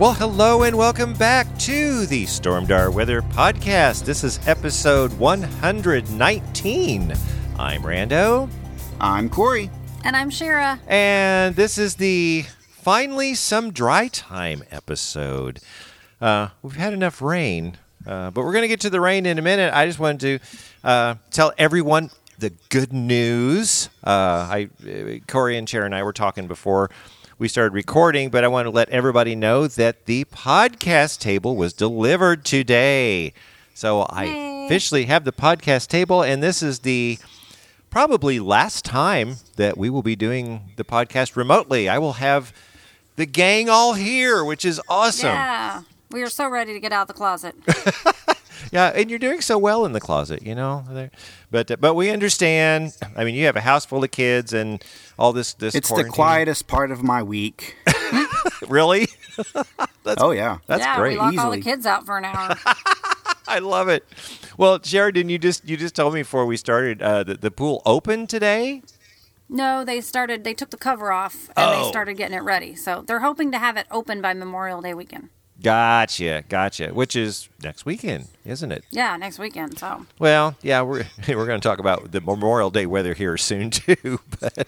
[0.00, 4.06] Well, hello and welcome back to the Stormdar Weather Podcast.
[4.06, 7.12] This is episode 119.
[7.58, 8.48] I'm Rando,
[8.98, 9.70] I'm Corey.
[10.02, 10.80] And I'm Shira.
[10.88, 15.60] and this is the finally some dry time episode.
[16.18, 19.38] Uh, we've had enough rain, uh, but we're going to get to the rain in
[19.38, 19.70] a minute.
[19.74, 20.38] I just wanted to
[20.82, 22.08] uh, tell everyone
[22.38, 23.90] the good news.
[24.02, 24.70] Uh, I,
[25.28, 26.88] Corey and Sharon and I were talking before
[27.40, 31.72] we started recording, but I want to let everybody know that the podcast table was
[31.72, 33.32] delivered today.
[33.72, 34.66] So I Yay.
[34.66, 37.18] officially have the podcast table, and this is the
[37.88, 41.88] probably last time that we will be doing the podcast remotely.
[41.88, 42.52] I will have
[43.16, 45.30] the gang all here, which is awesome.
[45.30, 45.82] Yeah.
[46.10, 47.54] We are so ready to get out of the closet.
[48.72, 50.84] Yeah, and you're doing so well in the closet, you know.
[51.50, 52.96] But uh, but we understand.
[53.16, 54.82] I mean, you have a house full of kids and
[55.18, 55.54] all this.
[55.54, 57.76] This It's the quietest part of my week.
[58.68, 59.08] Really,
[60.18, 60.58] oh yeah.
[60.66, 61.12] that's yeah, great.
[61.12, 62.54] we lock all the kids out for an hour.
[63.48, 64.06] I love it.
[64.56, 67.82] Well, Sheridan, you just you just told me before we started uh, that the pool
[67.84, 68.82] opened today.
[69.48, 71.82] no, they started, they took the cover off and Oh.
[71.84, 72.74] they started getting it ready.
[72.76, 75.30] So they're hoping to have it open by Memorial Day weekend.
[75.62, 76.88] Gotcha, gotcha.
[76.88, 78.84] Which is next weekend, isn't it?
[78.90, 79.78] Yeah, next weekend.
[79.78, 83.70] So Well, yeah, we're we're going to talk about the Memorial Day weather here soon
[83.70, 84.20] too.
[84.40, 84.66] But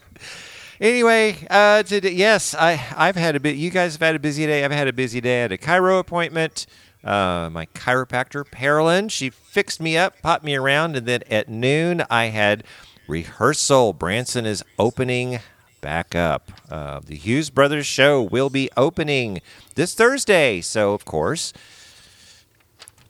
[0.81, 3.56] anyway, uh, today, yes, I I've had a bit.
[3.56, 4.65] You guys have had a busy day.
[4.65, 5.39] I've had a busy day.
[5.39, 6.66] I had a chiro appointment.
[7.03, 12.05] Uh, my chiropractor, Parolyn, she fixed me up, popped me around, and then at noon
[12.09, 12.62] I had
[13.09, 13.93] rehearsal.
[13.93, 15.41] Branson is opening
[15.82, 16.50] back up.
[16.70, 19.43] Uh, the Hughes Brothers show will be opening
[19.75, 21.53] this Thursday, so of course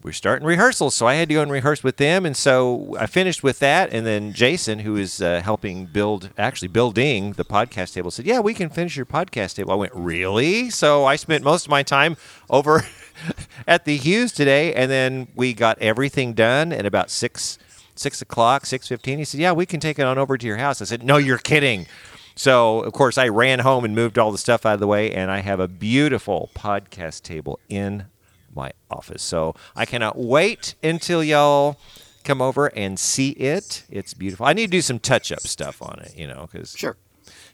[0.02, 3.06] we're starting rehearsals, so I had to go and rehearse with them, and so I
[3.06, 3.92] finished with that.
[3.92, 8.40] And then Jason, who is uh, helping build, actually building the podcast table, said, "Yeah,
[8.40, 11.84] we can finish your podcast table." I went, "Really?" So I spent most of my
[11.84, 12.16] time
[12.50, 12.84] over
[13.68, 17.58] at the Hughes today, and then we got everything done at about six
[17.94, 19.18] six o'clock, six fifteen.
[19.18, 21.16] He said, "Yeah, we can take it on over to your house." I said, "No,
[21.16, 21.86] you're kidding."
[22.34, 25.12] So of course I ran home and moved all the stuff out of the way,
[25.12, 28.06] and I have a beautiful podcast table in
[28.54, 29.22] my office.
[29.22, 31.78] So I cannot wait until y'all
[32.24, 33.84] come over and see it.
[33.90, 34.46] It's beautiful.
[34.46, 36.96] I need to do some touch up stuff on it, you know, because Sure.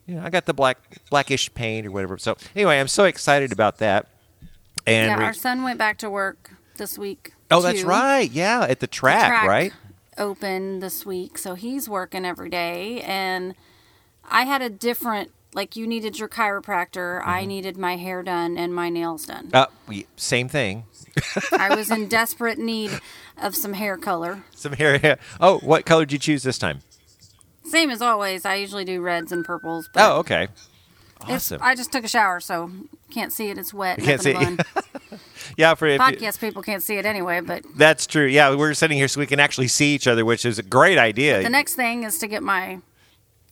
[0.06, 0.78] you know I got the black
[1.10, 2.18] blackish paint or whatever.
[2.18, 4.06] So anyway, I'm so excited about that.
[4.86, 7.32] And yeah, re- our son went back to work this week.
[7.50, 8.30] oh, that's right.
[8.30, 9.72] Yeah, at the The track, right?
[10.16, 11.38] Open this week.
[11.38, 13.00] So he's working every day.
[13.02, 13.54] And
[14.30, 17.22] I had a different, like, you needed your chiropractor.
[17.24, 17.48] I Mm-hmm.
[17.48, 19.50] needed my hair done and my nails done.
[19.52, 19.66] Uh,
[20.16, 20.84] same thing.
[21.52, 23.00] I was in desperate need
[23.40, 24.42] of some hair color.
[24.54, 25.18] Some hair.
[25.40, 26.80] Oh, what color did you choose this time?
[27.64, 28.44] Same as always.
[28.44, 29.90] I usually do reds and purples.
[29.92, 30.48] But Oh, okay.
[31.22, 31.60] Awesome.
[31.62, 32.70] I just took a shower, so
[33.10, 33.58] can't see it.
[33.58, 33.98] It's wet.
[33.98, 34.58] You can't see fun.
[35.56, 37.40] Yeah, for you- Podcast people can't see it anyway.
[37.40, 38.26] But That's true.
[38.26, 40.98] Yeah, we're sitting here so we can actually see each other, which is a great
[40.98, 41.42] idea.
[41.42, 42.78] the next thing is to get my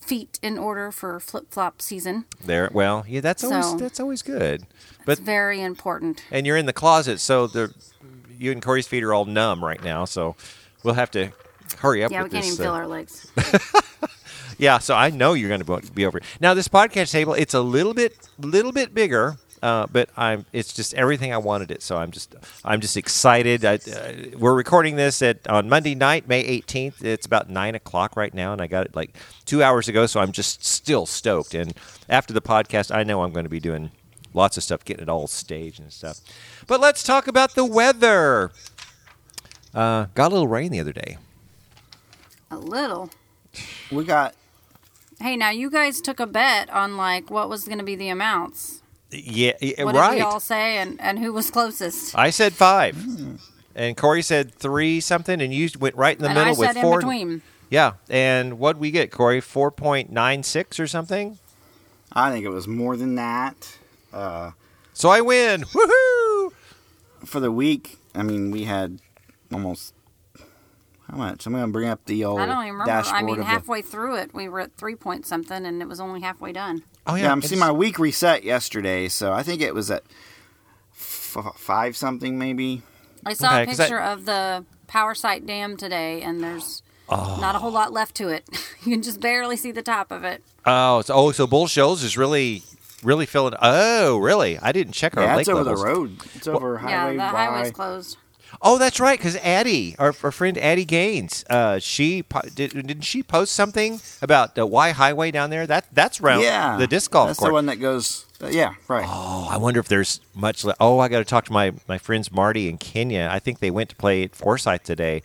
[0.06, 2.24] feet in order for flip flop season.
[2.44, 4.62] there, well, yeah, that's always that's always good.
[4.62, 6.22] It's But very important.
[6.30, 7.74] and you're in the closet, so the
[8.38, 10.04] you and Corey's feet are all numb right now.
[10.04, 10.36] So
[10.82, 11.30] we'll have to
[11.78, 12.54] hurry up Yeah, we can't this.
[12.54, 13.26] even feel uh, our legs.
[14.58, 16.20] yeah, so I know you're going to be over.
[16.40, 19.36] Now this podcast table, it's a little bit little bit bigger.
[19.66, 20.46] Uh, but I'm.
[20.52, 21.82] It's just everything I wanted it.
[21.82, 22.36] So I'm just.
[22.64, 23.64] I'm just excited.
[23.64, 27.02] I, uh, we're recording this at on Monday night, May 18th.
[27.02, 30.06] It's about nine o'clock right now, and I got it like two hours ago.
[30.06, 31.52] So I'm just still stoked.
[31.52, 31.74] And
[32.08, 33.90] after the podcast, I know I'm going to be doing
[34.34, 36.20] lots of stuff, getting it all staged and stuff.
[36.68, 38.52] But let's talk about the weather.
[39.74, 41.16] Uh, got a little rain the other day.
[42.52, 43.10] A little.
[43.90, 44.36] We got
[45.18, 48.10] Hey, now you guys took a bet on like what was going to be the
[48.10, 48.82] amounts.
[49.10, 50.10] Yeah, yeah What right.
[50.10, 52.16] did we all say, and, and who was closest?
[52.18, 52.96] I said five,
[53.74, 56.72] and Corey said three something, and you went right in the and middle I with
[56.74, 56.94] said four.
[56.94, 57.42] in between.
[57.70, 59.40] Yeah, and what would we get, Corey?
[59.40, 61.38] Four point nine six or something.
[62.12, 63.76] I think it was more than that.
[64.12, 64.52] Uh,
[64.92, 65.62] So I win.
[65.62, 66.52] Woohoo!
[67.24, 69.00] for the week, I mean, we had
[69.52, 69.92] almost
[71.10, 71.46] how much?
[71.46, 72.90] I'm gonna bring up the old I don't even remember.
[72.92, 73.44] dashboard I mean, of the.
[73.44, 76.82] halfway through it, we were at three point something, and it was only halfway done.
[77.06, 80.02] Oh Yeah, I'm it's- seeing my week reset yesterday, so I think it was at
[80.92, 82.82] f- five something maybe.
[83.24, 87.38] I saw Okay, a 'cause I- picture of the Powersite Dam today, and there's Oh.
[87.40, 88.48] not a whole lot left to it.
[88.84, 90.42] you can just barely see the top of it.
[90.64, 92.62] Oh, so, oh, so Bull Shoals is really,
[93.02, 93.54] really filling.
[93.62, 94.58] Oh, really?
[94.60, 95.80] I didn't check our Yeah, lake it's over levels.
[95.82, 96.16] the road.
[96.34, 97.16] It's over highway.
[97.16, 97.44] yeah, the Y.
[97.46, 98.16] highway's closed.
[98.62, 99.18] Oh, that's right.
[99.18, 104.00] Because Addie, our, our friend Addie Gaines, uh, she po- did, didn't she post something
[104.22, 105.66] about the Y Highway down there?
[105.66, 107.48] That that's around Yeah, the disc golf That's course.
[107.50, 108.24] the one that goes.
[108.42, 109.04] uh, yeah, right.
[109.06, 110.64] Oh, I wonder if there's much.
[110.64, 113.28] Le- oh, I got to talk to my my friends Marty and Kenya.
[113.30, 115.22] I think they went to play at Forsyth today.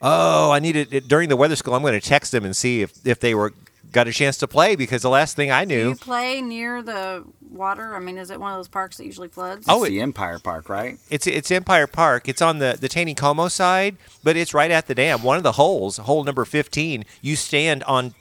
[0.00, 1.74] Oh, I needed it during the weather school.
[1.74, 3.52] I'm going to text them and see if if they were
[3.92, 5.88] got a chance to play because the last thing I Do knew.
[5.90, 7.94] you play near the water?
[7.94, 9.66] I mean, is it one of those parks that usually floods?
[9.68, 10.98] Oh, it's it- the Empire Park, right?
[11.10, 12.28] It's it's Empire Park.
[12.28, 15.22] It's on the the Taneycomo side, but it's right at the dam.
[15.22, 18.14] One of the holes, hole number fifteen, you stand on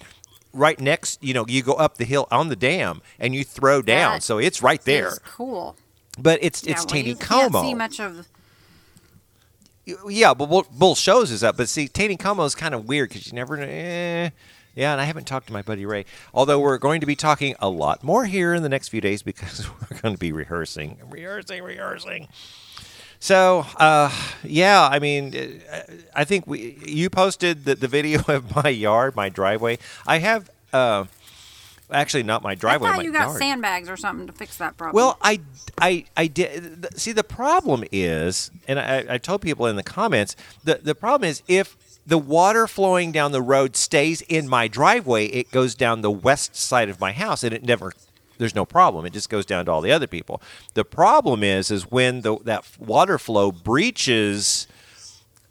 [0.53, 1.23] right next.
[1.23, 4.15] You know, you go up the hill on the dam and you throw down.
[4.17, 5.13] That so it's right there.
[5.25, 5.75] Cool.
[6.19, 7.61] But it's Yeah, it's well, Taney you can't Como.
[7.63, 8.27] see much of.
[10.07, 11.57] Yeah, but Bull, Bull Shoals is up.
[11.57, 13.57] But see, Taneycomo is kind of weird because you never.
[13.57, 14.29] Eh,
[14.75, 16.05] yeah, and I haven't talked to my buddy Ray.
[16.33, 19.21] Although we're going to be talking a lot more here in the next few days
[19.21, 22.27] because we're going to be rehearsing, rehearsing, rehearsing.
[23.19, 24.11] So, uh,
[24.43, 25.35] yeah, I mean,
[25.71, 25.81] uh,
[26.15, 29.77] I think we you posted the, the video of my yard, my driveway.
[30.07, 31.05] I have, uh,
[31.91, 32.89] actually, not my driveway.
[32.89, 33.37] I thought you got yard.
[33.37, 34.95] sandbags or something to fix that problem.
[34.95, 35.41] Well, I,
[35.79, 36.97] I, I did.
[36.97, 41.29] See, the problem is, and I, I told people in the comments, the, the problem
[41.29, 46.01] is if the water flowing down the road stays in my driveway, it goes down
[46.01, 47.93] the west side of my house, and it never.
[48.37, 49.05] There's no problem.
[49.05, 50.41] It just goes down to all the other people.
[50.73, 54.67] The problem is, is when the that water flow breaches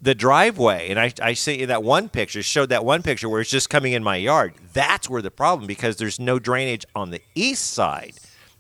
[0.03, 3.51] the driveway, and I, I see that one picture showed that one picture where it's
[3.51, 4.55] just coming in my yard.
[4.73, 8.15] That's where the problem because there's no drainage on the east side.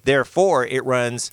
[0.05, 1.33] Therefore, it runs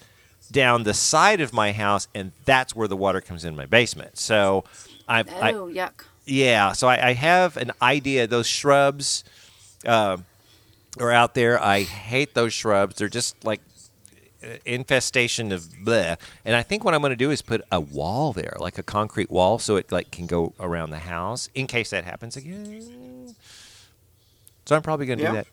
[0.51, 4.17] down the side of my house, and that's where the water comes in my basement.
[4.17, 4.63] So,
[5.07, 6.05] I, I oh yuck!
[6.27, 8.27] Yeah, so I, I have an idea.
[8.27, 9.23] Those shrubs
[9.85, 10.17] uh,
[10.99, 11.61] are out there.
[11.61, 12.97] I hate those shrubs.
[12.97, 13.61] They're just like
[14.43, 16.17] uh, infestation of bleh.
[16.45, 18.83] And I think what I'm going to do is put a wall there, like a
[18.83, 23.35] concrete wall, so it like can go around the house in case that happens again.
[24.65, 25.31] So I'm probably going to Yeah.
[25.31, 25.47] do that.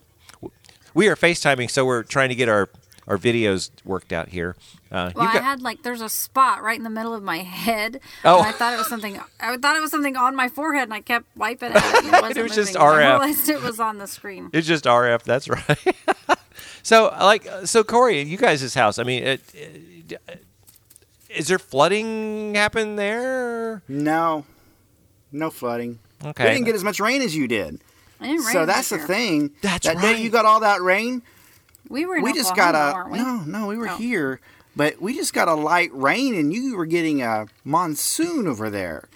[0.93, 2.69] We are FaceTiming, so we're trying to get our
[3.07, 4.55] our videos worked out here.
[4.91, 7.37] Uh, Well, you've I had like there's a spot right in the middle of my
[7.39, 7.99] head.
[8.23, 8.39] Oh.
[8.39, 9.19] and I thought it was something.
[9.39, 11.83] I thought it was something on my forehead, and I kept wiping it.
[11.83, 12.81] And it, wasn't was just moving.
[12.81, 13.19] I RF.
[13.19, 14.49] realized it was on the screen.
[14.53, 15.23] It's just RF.
[15.23, 15.95] That's right.
[16.83, 18.97] so, like, so Corey, you guys' house.
[18.99, 20.43] I mean, it, it,
[21.29, 23.81] is there flooding happen there?
[23.87, 24.45] No,
[25.31, 25.99] no flooding.
[26.23, 26.45] Okay.
[26.45, 27.75] We didn't get as much rain as you did.
[27.75, 27.81] It
[28.21, 29.07] didn't rain So that's the year.
[29.07, 29.51] thing.
[29.61, 30.19] That's that day right.
[30.23, 31.21] you got all that rain.
[31.89, 33.17] We were in we just got a we?
[33.17, 33.67] no, no.
[33.67, 33.97] We were Oh.
[33.97, 34.39] here,
[34.75, 39.07] but we just got a light rain, and you were getting a monsoon over there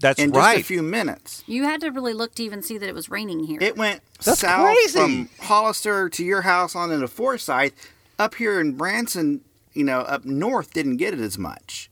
[0.00, 0.56] That's in right.
[0.56, 1.42] just a few minutes.
[1.46, 3.58] You had to really look to even see that it was raining here.
[3.60, 4.98] It went That's south crazy.
[4.98, 7.72] from Hollister to your house on into Forsyth.
[8.18, 9.40] Up here in Branson,
[9.72, 11.88] you know, up north didn't get it as much.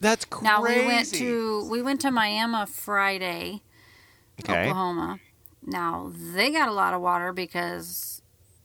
[0.00, 0.44] That's crazy.
[0.44, 3.62] now we went to we went to Miami Friday,
[4.40, 4.62] okay.
[4.70, 5.18] Oklahoma.
[5.66, 8.17] Now they got a lot of water because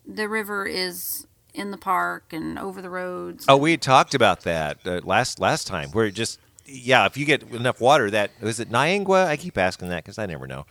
[0.06, 3.46] the river is in the park and over the roads.
[3.48, 5.90] Oh, we had talked about that uh, last last time.
[5.92, 9.26] Where it just yeah, if you get enough water, that is it Niangua.
[9.28, 10.66] I keep asking that because I never know.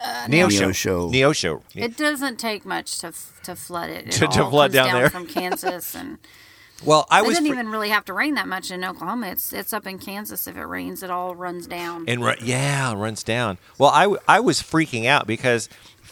[0.00, 0.70] Uh, Neosho.
[0.70, 1.12] Neosho.
[1.12, 1.62] Neosho.
[1.74, 3.12] It doesn't take much to
[3.44, 4.06] to flood it.
[4.06, 5.10] It To- to flood comes down there.
[5.10, 6.16] from Kansas, and
[6.84, 9.28] Well, I it was doesn't fr- even really have to rain that much in Oklahoma.
[9.28, 10.46] It's it's up in Kansas.
[10.46, 12.06] If it rains, it all runs down.
[12.08, 13.58] And ru- yeah, runs down.
[13.78, 15.68] Well, I, w- I was freaking out because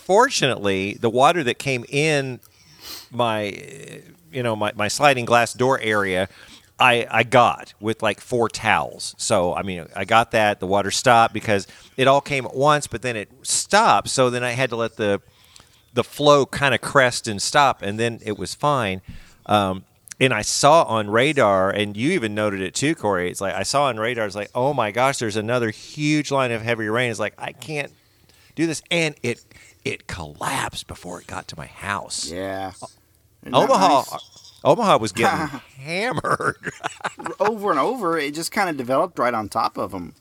[0.09, 2.41] fortunately the water that came in
[3.11, 3.53] my
[4.33, 6.27] you know my, my sliding glass door area
[6.81, 9.15] I, I got with like four towels.
[9.19, 11.67] So I mean I got that the water stopped because
[11.99, 14.09] it all came at once, but then it stopped.
[14.09, 15.21] So then I had to let the
[15.93, 19.03] the flow kind of crest and stop, and then it was fine.
[19.45, 19.85] Um,
[20.21, 23.31] and I saw on radar, and you even noted it too, Corey.
[23.31, 24.25] It's like I saw on radar.
[24.25, 27.11] It's like, oh my gosh, there's another huge line of heavy rain.
[27.11, 27.93] It's like I can't
[28.55, 29.45] do this, and it
[29.85, 32.31] it collapsed before it got to my house.
[32.31, 32.73] Yeah.
[33.53, 34.53] Omaha, nice?
[34.65, 35.47] Omaha was getting
[35.79, 36.73] hammered.
[37.41, 40.15] over and over, it just kind of developed right on top of them.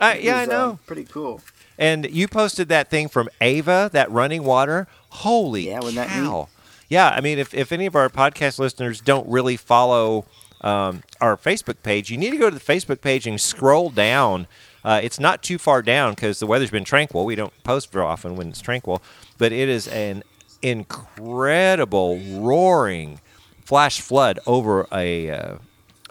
[0.00, 0.78] I, yeah, I know.
[0.86, 1.40] pretty cool.
[1.78, 4.88] And you posted that thing from Ava, that running water.
[5.10, 6.48] Holy Yeah, wasn't that cow!
[6.88, 10.24] yeah, I mean, if, if any of our podcast listeners don't really follow
[10.62, 14.46] um, our Facebook page, you need to go to the Facebook page and scroll down.
[14.84, 17.24] Uh, it's not too far down because the weather's been tranquil.
[17.24, 19.02] We don't post very often when it's tranquil,
[19.38, 20.22] but it is an
[20.60, 23.20] incredible roaring
[23.64, 25.56] flash flood over a uh,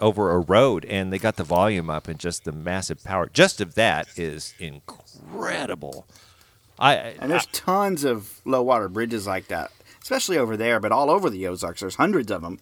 [0.00, 3.28] over a road, and they got the volume up and just the massive power.
[3.32, 6.06] Just of that is incredible.
[6.78, 9.70] I And there's tons of low water bridges like that,
[10.02, 11.80] especially over there, but all over the Ozarks.
[11.80, 12.58] There's hundreds of them.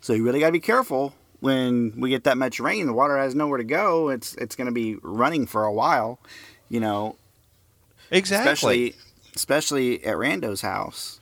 [0.00, 2.86] So you really got to be careful when we get that much rain.
[2.86, 4.10] The water has nowhere to go.
[4.10, 6.20] It's it's going to be running for a while,
[6.68, 7.16] you know,
[8.12, 8.52] exactly.
[8.52, 8.94] especially
[9.34, 11.18] especially at Rando's house.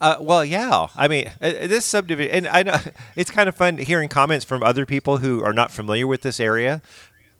[0.00, 0.88] Uh, well, yeah.
[0.96, 2.76] I mean, uh, this subdivision, and I know
[3.16, 6.40] it's kind of fun hearing comments from other people who are not familiar with this
[6.40, 6.82] area.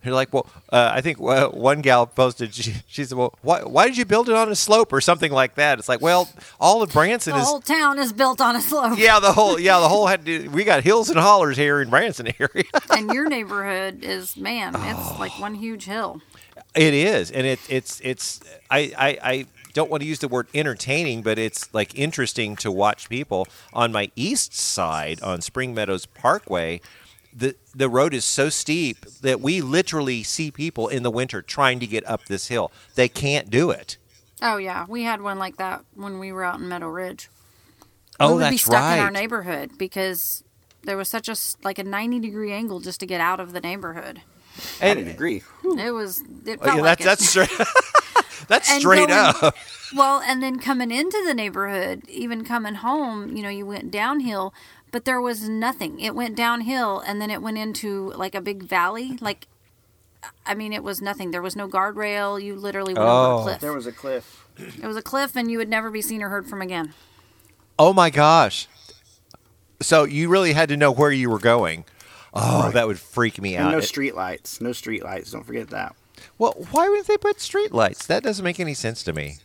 [0.03, 3.63] They're like, well, uh, I think uh, one gal posted, she, she said, well, why,
[3.63, 5.79] why did you build it on a slope or something like that?
[5.79, 6.29] It's like, well,
[6.61, 8.99] all of Branson is The is, whole town is built on a slope.
[8.99, 11.91] yeah, the whole, yeah, the whole had to, we got hills and hollers here in
[11.91, 12.65] Branson area.
[12.91, 16.21] And your neighborhood is, man, it's like one huge hill.
[16.75, 18.41] It is, and it, it's it's
[18.71, 22.71] I, I I don't want to use the word entertaining, but it's like interesting to
[22.73, 26.81] watch people on my east side on Spring Meadows Parkway.
[27.35, 31.81] The the road is so steep that we literally see people in the winter trying
[31.81, 32.71] to get up this hill.
[32.95, 33.97] They can't do it.
[34.43, 37.31] Oh yeah, we had one like that when we were out in Meadow Ridge.
[38.21, 38.97] Oh, we would that's be stuck right.
[38.97, 40.45] in our neighborhood because
[40.83, 43.53] there was such a s- like a ninety degree angle just to get out of
[43.53, 44.21] the neighborhood.
[44.83, 45.43] I And- agree.
[45.65, 46.21] It was.
[46.45, 47.49] It Oh, felt yeah, like that's it.
[47.49, 47.69] that's straight.
[48.49, 49.13] that's And straight going-
[49.43, 49.57] up.
[49.95, 54.55] Well, and then coming into the neighborhood, even coming home, you know, you went downhill,
[54.93, 55.99] but there was nothing.
[55.99, 59.19] It went downhill and then it went into like a big valley.
[59.21, 59.49] Like,
[60.47, 61.33] I mean, it was nothing.
[61.33, 62.41] There was no guardrail.
[62.41, 63.39] You literally went over Oh.
[63.41, 63.61] a cliff.
[63.61, 64.47] There was a cliff.
[64.59, 66.95] it was a cliff, and you would never be seen or heard from again.
[67.79, 68.69] Oh my gosh!
[69.81, 71.85] So you really had to know where you were going.
[72.35, 73.73] Oh, that would freak me And out.
[73.73, 74.61] no It- street lights.
[74.61, 75.31] No street lights.
[75.33, 75.97] Don't forget that.
[76.39, 78.07] Well, why would they put street lights?
[78.07, 79.39] That doesn't make any sense to me.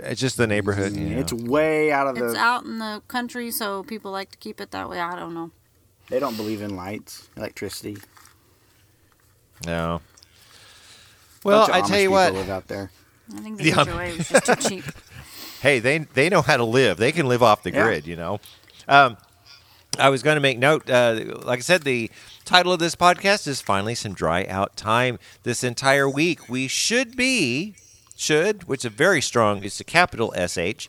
[0.00, 0.92] It's just the neighborhood.
[0.94, 1.18] You know.
[1.20, 2.26] It's way out of the.
[2.26, 5.00] It's out in the country, so people like to keep it that way.
[5.00, 5.50] I don't know.
[6.08, 7.98] They don't believe in lights, electricity.
[9.66, 10.00] no.
[11.44, 12.32] Well, I Amish tell you people what.
[12.34, 12.90] live out there.
[13.34, 13.84] I think the Yeah.
[13.84, 14.84] HOA was just too cheap.
[15.60, 16.96] Hey, they they know how to live.
[16.98, 17.82] They can live off the Yeah.
[17.84, 18.06] grid.
[18.06, 18.40] You know.
[18.88, 19.16] Um,
[19.98, 20.88] I was going to make note.
[20.88, 22.10] Uh, like I said, the
[22.44, 25.18] title of this podcast is finally some dry out time.
[25.42, 27.74] This entire week, we should be
[28.18, 29.62] should, which is a very strong.
[29.64, 30.88] It's a capital sh.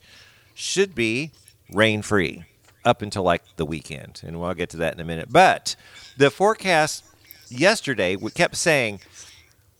[0.55, 1.31] Should be
[1.71, 2.43] rain free
[2.83, 5.29] up until like the weekend, and we'll get to that in a minute.
[5.31, 5.75] But
[6.17, 7.05] the forecast
[7.49, 8.99] yesterday we kept saying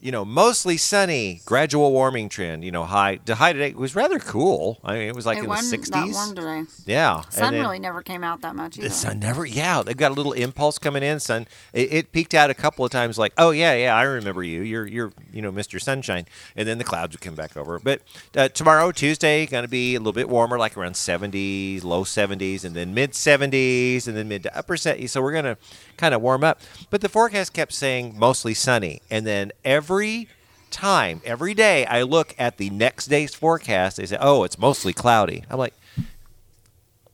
[0.00, 2.64] you know, mostly sunny, gradual warming trend.
[2.64, 4.80] You know, high to high today it was rather cool.
[4.82, 6.14] I mean, it was like it in the sixties.
[6.14, 6.62] warm today.
[6.86, 8.88] Yeah, Sun then really never came out that much either.
[8.88, 9.44] the sun never.
[9.44, 11.20] Yeah, they've got a little impulse coming in.
[11.20, 13.18] Sun, it, it peaked out a couple of times.
[13.18, 14.62] Like, oh yeah, yeah, I remember you.
[14.62, 15.80] You're you're you know Mr.
[15.80, 16.26] Sunshine,
[16.56, 17.78] and then the clouds would come back over.
[17.78, 18.00] But
[18.34, 22.64] uh, tomorrow, Tuesday, going to be a little bit warmer, like around seventies, low seventies,
[22.64, 25.12] and then mid seventies, and then mid to upper seventies.
[25.12, 25.58] So we're going to
[26.00, 26.60] kind of warm up.
[26.90, 30.28] But the forecast kept saying mostly sunny, and then every
[30.70, 33.98] time, every day, I look at the next day's forecast.
[33.98, 35.74] They say, "Oh, it's mostly cloudy." I'm like,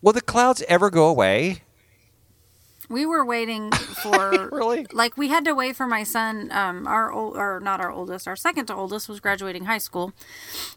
[0.03, 1.63] "Will the clouds ever go away?"
[2.89, 4.87] We were waiting for Really?
[4.93, 6.53] like we had to wait for my son.
[6.53, 10.13] Um, our old or not our oldest, our second to oldest was graduating high school,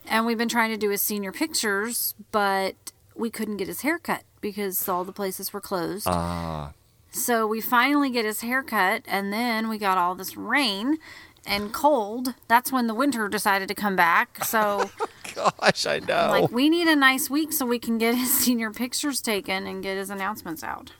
[0.07, 2.75] and we've been trying to do his senior pictures, but
[3.15, 6.07] we couldn't get his hair cut because all the places were closed.
[6.09, 6.71] Ah.
[7.11, 10.99] So we finally get his hair cut, and then we got all this rain
[11.45, 12.35] and cold.
[12.47, 14.43] That's when the winter decided to come back.
[14.45, 14.89] So
[15.37, 16.27] oh Gosh, I know.
[16.29, 19.81] like we need a nice week so we can get his senior pictures taken and
[19.83, 20.91] get his announcements out.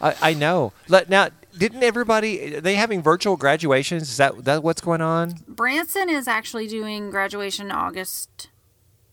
[0.00, 0.72] I, I know.
[0.88, 2.56] Let, now, didn't everybody?
[2.56, 4.04] Are they having virtual graduations?
[4.04, 5.34] Is that that what's going on?
[5.46, 8.48] Branson is actually doing graduation August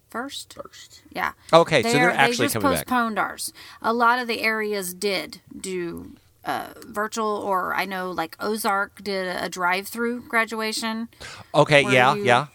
[0.09, 0.53] first.
[0.53, 1.01] First.
[1.11, 1.33] Yeah.
[1.51, 2.85] Okay, so they're They actually just coming back.
[2.87, 3.51] postponed ours.
[3.81, 6.15] A lot of the areas did do
[6.47, 11.09] uh, virtual, or I know like Ozark did a, drive-through graduation.
[11.53, 12.47] Okay, yeah, you- yeah.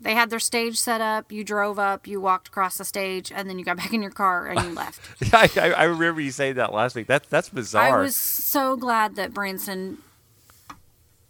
[0.00, 1.32] They had their stage set up.
[1.32, 4.10] You drove up, you walked across the stage, and then you got back in your
[4.10, 5.00] car and you left.
[5.34, 7.08] I, I, remember you saying that last week.
[7.08, 7.98] That That's bizarre.
[7.98, 9.98] I was so glad that Branson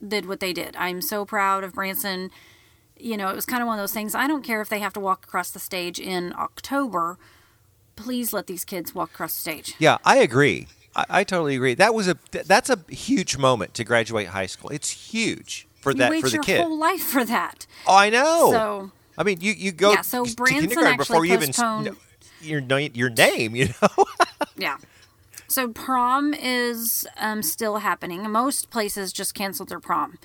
[0.06, 0.76] did what they did.
[0.76, 2.30] I'm so proud of Branson.
[2.98, 4.14] You know, it was kind of one of those things.
[4.14, 7.18] I don't care if they have to walk across the stage in October.
[7.94, 9.74] Please let these kids walk across the stage.
[9.78, 10.68] yeah, I agree.
[10.96, 11.74] I, I totally agree.
[11.74, 14.70] That was a that's a huge moment to graduate high school.
[14.70, 16.60] It's huge for You that wait for the your kid.
[16.62, 17.66] whole life for that.
[17.86, 18.50] oh, I know.
[18.50, 22.76] So I mean, you you go Yeah, so to Branson kindergarten before you even know
[22.76, 23.54] your your name.
[23.54, 24.04] You know.
[24.58, 24.78] Yeah.
[25.48, 28.28] So prom is um, still happening.
[28.30, 30.18] Most places just canceled their prom.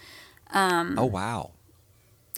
[0.53, 1.51] oh wow.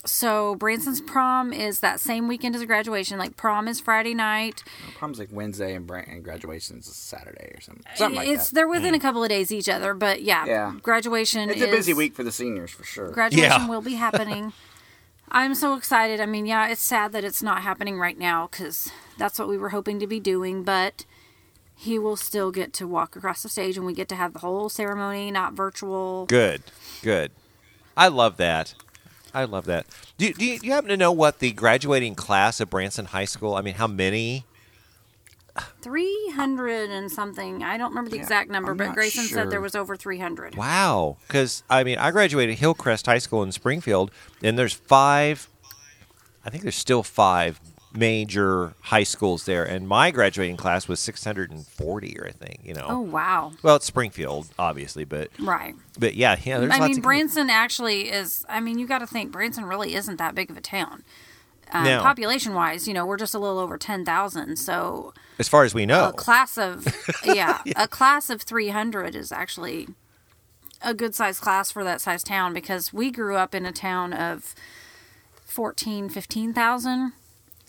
[0.06, 3.18] So Branson's prom is that same weekend as graduation.
[3.18, 4.62] Like prom is Friday night.
[4.98, 7.84] Prom's like Wednesday and, Brand- and graduation's Saturday or something.
[7.94, 8.54] Something like it's that.
[8.54, 8.98] they're within mm.
[8.98, 10.74] a couple of days each other, but yeah, Yeah.
[10.82, 11.48] graduation.
[11.48, 13.10] It's is, a busy week for the seniors for sure.
[13.10, 13.68] Graduation Yeah.
[13.68, 14.52] will be happening.
[15.30, 16.20] I'm so excited.
[16.20, 19.56] I mean, yeah, it's sad that it's not happening right now because that's what we
[19.56, 21.06] were hoping to be doing, but
[21.74, 24.38] he will still get to walk across the stage and we get to have the
[24.40, 26.26] whole ceremony, not virtual.
[26.26, 26.62] Good.
[27.02, 27.32] Good.
[27.96, 28.74] I love that.
[29.34, 29.86] I love that.
[30.16, 33.24] Do, do, you, do you happen to know what the graduating class of Branson High
[33.24, 33.54] School?
[33.54, 34.44] I mean, how many?
[35.82, 37.62] 300 and something.
[37.62, 39.38] I don't remember the Yeah, exact number, I'm but Grayson sure.
[39.38, 40.56] said there was over 300.
[40.56, 41.16] Wow.
[41.26, 44.10] Because I mean, I graduated Hillcrest High School in Springfield,
[44.42, 45.48] and there's five.
[46.44, 47.60] I think there's still five
[47.94, 52.60] major high schools there, and my graduating class was 640, or I think.
[52.64, 52.86] You know.
[52.88, 53.52] Oh, wow.
[53.62, 55.74] Well, it's Springfield, obviously, but Right.
[55.98, 56.58] but yeah, yeah.
[56.58, 58.44] There's I mean, Branson actually is.
[58.48, 61.04] I mean, you got to think Branson really isn't that big of a town.
[61.72, 62.02] Um, No.
[62.02, 64.56] Population wise, you know, we're just a little over 10,000.
[64.56, 66.08] So as far as we know.
[66.10, 66.86] a class of,
[67.24, 69.88] yeah, a class of 300 is actually
[70.82, 74.12] a good sized class for that size town because we grew up in a town
[74.12, 74.54] of
[75.46, 77.12] 14, 15,000.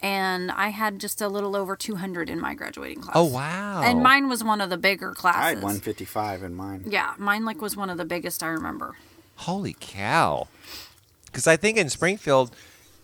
[0.02, 3.16] And I had just a little over 200 in my graduating class.
[3.16, 3.82] oh wow.
[3.84, 5.42] And mine was one of the bigger classes.
[5.42, 6.84] I had 155 in mine.
[6.88, 8.96] Yeah, mine like was one of the biggest I remember.
[9.38, 10.48] Holy cow!
[11.26, 12.52] Because I think in Springfield,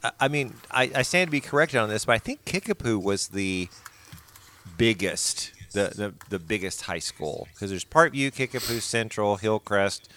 [0.03, 2.99] I- I mean, I, I stand to be corrected on this, but I think Kickapoo
[2.99, 3.67] was the
[4.77, 10.09] biggest, the the, the biggest high school because there's Parkview, Kickapoo Central, Hillcrest.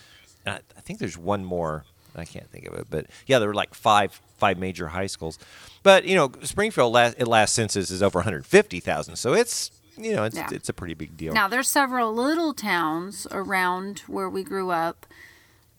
[0.47, 1.85] I, I think there's one more.
[2.17, 5.39] I can't think of it, but yeah, there were like five five major high schools.
[5.83, 10.25] But you know, Springfield last at last census is over 150,000, so it's you know
[10.25, 10.49] it's Yeah.
[10.53, 11.33] it's a pretty big deal.
[11.35, 15.07] Now there's several little towns around where we grew up,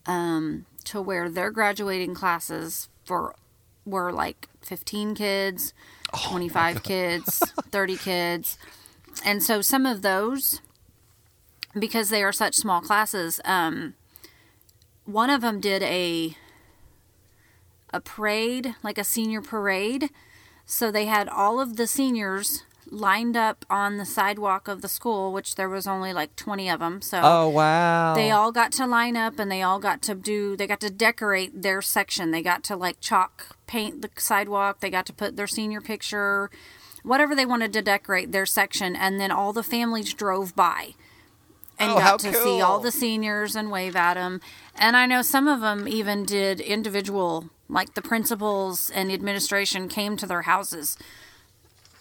[0.05, 3.35] um, to where their graduating classes for
[3.85, 5.73] were like 15 kids,
[6.13, 7.39] Oh 25 kids,
[7.71, 8.57] 30 kids,
[9.23, 10.61] and so some of those,
[11.77, 13.93] because they are such small classes, um,
[15.05, 16.35] one of them did a
[17.93, 20.09] a parade, like a senior parade.
[20.65, 25.31] So they had all of the seniors lined up on the sidewalk of the school,
[25.31, 27.01] which there was only like 20 of them.
[27.01, 28.15] So oh wow!
[28.15, 30.89] they all got to line up and they all got to do, they got to
[30.89, 32.31] decorate their section.
[32.31, 34.79] They got to like chalk paint the sidewalk.
[34.79, 36.49] They got to put their senior picture,
[37.03, 38.95] whatever they wanted to decorate their section.
[38.95, 40.95] And then all the families drove by
[41.79, 44.41] and Oh, got to see all the seniors and wave at them.
[44.75, 50.17] And I know some of them even did individual, like the principals and administration came
[50.17, 50.97] to their houses,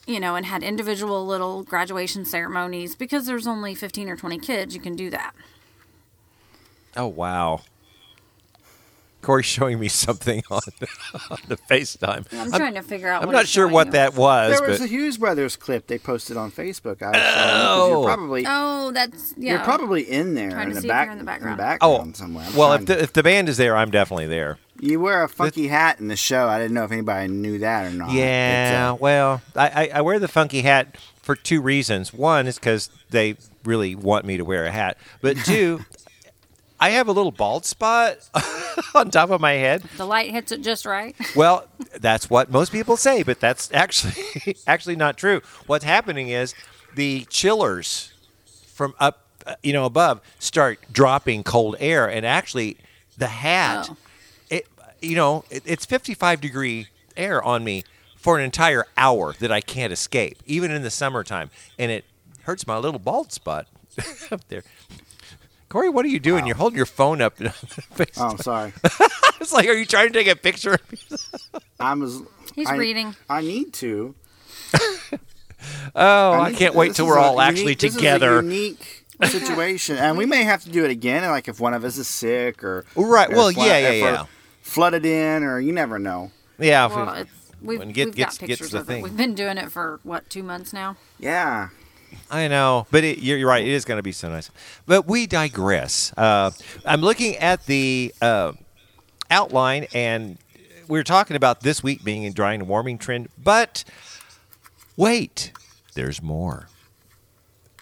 [0.07, 4.75] you know, and had individual little graduation ceremonies because there's only 15 or 20 kids.
[4.75, 5.35] You can do that.
[6.97, 7.63] Oh wow.
[9.25, 10.61] Corey's showing me something on,
[11.31, 12.27] on the FaceTime.
[12.33, 13.23] I'm, trying to figure out.
[13.23, 13.93] I'm what not sure what you.
[13.93, 17.03] that was, There was a Hughes Brothers clip they posted on Facebook.
[17.03, 17.89] I was showing you 'cause Oh.
[18.01, 19.53] you're probably Oh, that's yeah.
[19.53, 21.59] you're probably in there in the, see if back, you're in the background.
[21.59, 22.45] background oh, somewhere.
[22.49, 24.59] I'm well, if the, to- if the band is there, I'm definitely there.
[24.81, 27.87] you wear a funky hat in the show, I didn't know if anybody knew that
[27.87, 28.11] or not.
[28.13, 32.13] Yeah, uh, well, I, I, I wear the funky hat for two reasons.
[32.13, 35.81] One is because they really want me to wear a hat, but two,
[36.81, 38.17] I have a little bald spot
[38.95, 39.83] on top of my head.
[39.97, 41.15] the light hits it just right.
[41.37, 41.67] Well,
[42.01, 45.41] that's what most people say, but that's actually actually not true.
[45.67, 46.55] What's happening is
[46.95, 48.13] the chillers
[48.67, 49.25] from up,
[49.63, 52.77] you know, above start dropping cold air, and actually
[53.17, 53.97] the hat, Oh.
[54.51, 54.67] it,
[55.01, 57.85] you know, it, it's 55 degree air on me
[58.17, 62.05] for an entire hour that I can't escape, even in the summertime, and it
[62.43, 63.67] hurts my little bald spot
[64.33, 64.65] up there.
[65.75, 66.47] Corey, what are you doing?
[66.47, 67.35] You're holding your phone up.
[68.17, 68.73] Oh, I'm sorry.
[69.41, 70.79] it's like, are you trying to take a picture?
[71.81, 72.01] I'm.
[72.05, 72.23] As,
[72.55, 73.17] He's I, reading.
[73.29, 74.15] I need to.
[75.97, 77.97] Oh, I need can't to- wait this till we're a all actually unique- this is
[77.97, 78.37] a together.
[78.41, 81.29] unique situation, and we may have to do it again.
[81.29, 83.91] Like if one of us is sick or Right, or well, if one- yeah, yeah,
[83.91, 84.27] yeah.
[84.63, 86.31] Flooded in, or you never know.
[86.61, 89.01] Yeah, Well, we- it's, we've, when get- we've gets- got gets pictures the of thing.
[89.01, 89.03] it.
[89.03, 90.97] We've been doing it for what two months now.
[91.19, 91.71] Yeah.
[92.31, 93.65] I know, but it, you're, you're right.
[93.65, 94.51] It is going to be so nice.
[94.87, 96.13] But we digress.
[96.17, 96.51] Uh,
[96.85, 98.53] I'm looking at the uh,
[99.31, 100.39] outline, and
[100.89, 103.29] we are talking about this week being a drying and warming trend.
[103.43, 103.85] But
[104.97, 105.53] wait,
[105.95, 106.69] there's more.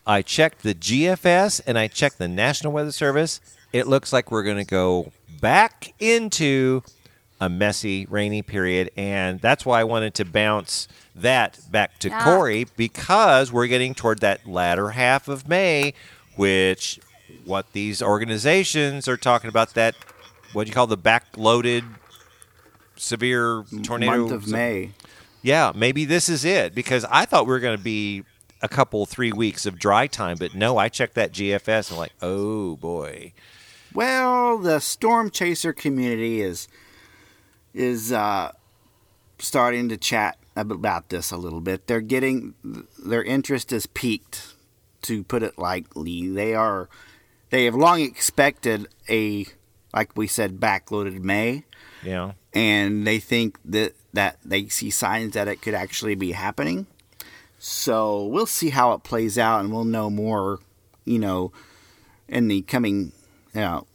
[0.07, 3.41] I checked the GFS and I checked the National Weather Service.
[3.73, 6.83] It looks like we're going to go back into
[7.43, 12.23] a messy, rainy period, and that's why I wanted to bounce that back to Ah.
[12.25, 15.93] Corey because we're getting toward that latter half of May,
[16.37, 17.01] which
[17.45, 19.97] what these organizations are talking about that
[20.53, 21.83] what do you call the backloaded
[22.97, 24.91] severe tornado Month of May.
[25.43, 28.23] yeah, maybe this is it because I thought we were going to be
[28.61, 32.13] a couple three weeks of dry time, but no, I checked that GFS and like,
[32.23, 33.33] oh boy,
[33.93, 36.69] Well, the storm chaser community is
[37.75, 38.53] is uh,
[39.39, 41.87] starting to chat about this a little bit.
[41.87, 42.55] They're getting
[43.05, 44.55] their interest is peaked,
[45.03, 46.29] to put it lightly.
[46.29, 46.89] They are
[47.51, 49.47] they have long expected a
[49.93, 51.65] like we said backloaded May,
[52.03, 56.87] yeah, and they think that that they see signs that it could actually be happening.
[57.59, 60.59] So we'll see how it plays out, and we'll know more,
[61.05, 61.53] you know,
[62.29, 63.13] in the coming,
[63.55, 63.87] you know,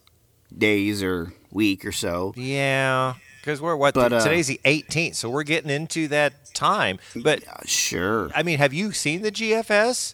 [0.56, 2.34] days or week or so.
[2.38, 7.00] yeah, because we're what But, uh, today's the 18th, so we're getting into that time.
[7.16, 10.14] But Uh, sure, I mean, have you seen the GFS?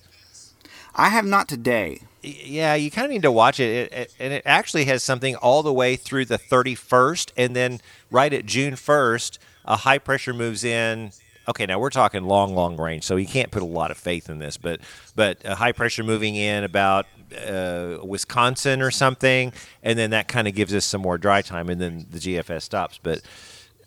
[0.96, 2.02] I have not today.
[2.22, 3.92] Yeah, you kind of need to watch it.
[3.92, 7.82] It, it, and it actually has something all the way through the 31st, and then
[8.12, 11.12] right at June 1st, a high pressure moves in.
[11.48, 14.30] Okay, now we're talking long, long range, so you can't put a lot of faith
[14.30, 14.80] in this, but
[15.16, 17.06] but a high pressure moving in about
[17.46, 19.52] uh, Wisconsin or something,
[19.82, 22.62] and then that kind of gives us some more dry time, and then the GFS
[22.62, 23.00] stops.
[23.04, 23.22] But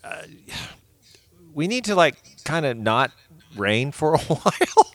[0.03, 0.23] uh,
[1.53, 3.11] we need to like kind of not
[3.55, 4.91] rain for a while.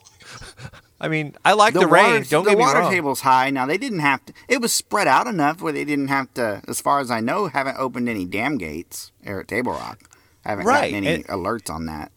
[1.01, 2.05] I mean, I like the, rain.
[2.13, 2.93] water, Don't the get me The water wrong.
[2.93, 3.67] table's high now.
[3.67, 4.33] They didn't have to.
[4.49, 6.63] It was spread out enough where they didn't have to.
[6.69, 9.99] As far as I know, haven't opened any dam gates here at Table Rock.
[10.45, 12.13] I haven't Right, gotten any and- alerts on that.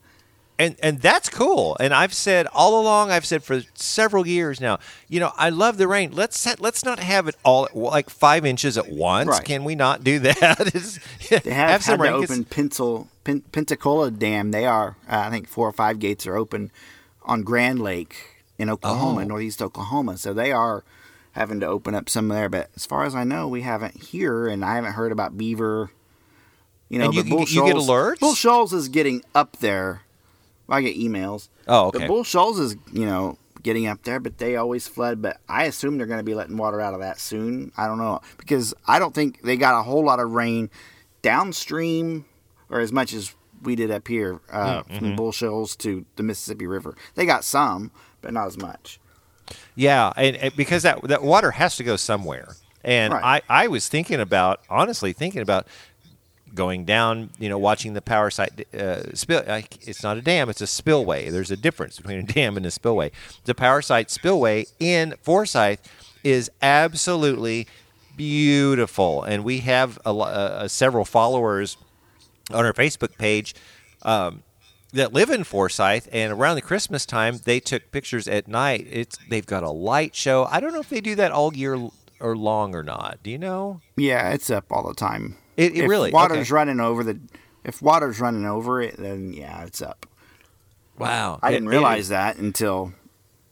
[0.57, 1.75] And and that's cool.
[1.79, 5.77] And I've said all along, I've said for several years now, you know, I love
[5.77, 6.11] the rain.
[6.13, 9.27] Let's set, let's not have it all at, like five inches at once.
[9.29, 9.43] Right.
[9.43, 10.99] Can we not do that?
[11.43, 14.51] They have, some had to open Pencil, Pen, Pensacola Dam.
[14.51, 16.71] They are, uh, I think, four or five gates are open
[17.23, 19.25] on Grand Lake in Oklahoma, Oh.
[19.25, 20.17] northeast Oklahoma.
[20.17, 20.83] So they are
[21.33, 22.47] having to open up some there.
[22.47, 25.89] But as far as I know, we haven't here, and I haven't heard about Beaver.
[26.87, 28.19] You know, And you Bull get- you get alerts?
[28.19, 30.03] Bull Shoals is getting up there.
[30.69, 31.49] I get emails.
[31.67, 32.07] Oh, okay.
[32.07, 35.21] Bull Shoals is, you know, getting up there, but they always flood.
[35.21, 37.71] But I assume they're going to be letting water out of that soon.
[37.77, 40.69] I don't know because I don't think they got a whole lot of rain
[41.35, 42.25] downstream
[42.69, 44.97] or as much as we did up here uh, Mm-hmm.
[44.97, 46.95] from Bull Shoals to the Mississippi River.
[47.15, 48.99] They got some, but not as much.
[49.75, 52.55] Yeah, and, and because that that water has to go somewhere.
[52.83, 53.43] And Right.
[53.49, 55.67] I, I was thinking about honestly thinking about
[56.53, 59.43] going down, you know, watching the Powersite uh, spill.
[59.81, 61.29] It's not a dam; it's a spillway.
[61.29, 63.11] There's a difference between a dam and a spillway.
[63.45, 65.81] The Powersite spillway in Forsyth
[66.23, 67.67] is absolutely
[68.15, 71.77] beautiful, and we have a, lo- uh, several followers
[72.51, 73.55] on our Facebook page
[74.03, 74.43] um,
[74.93, 78.87] that live in Forsyth, and around the Christmas time, they took pictures at night.
[78.89, 80.47] It's they've got a light show.
[80.49, 83.19] I don't know if they do that all year or long or not.
[83.23, 83.81] Do you know?
[83.97, 85.37] Yeah, it's up all the time.
[85.57, 86.53] It- it if really- water's okay.
[86.53, 87.19] running over the.
[87.63, 90.05] If water's running over it, then yeah, it's up.
[90.97, 92.93] Wow, I It- didn't it realize is- that until,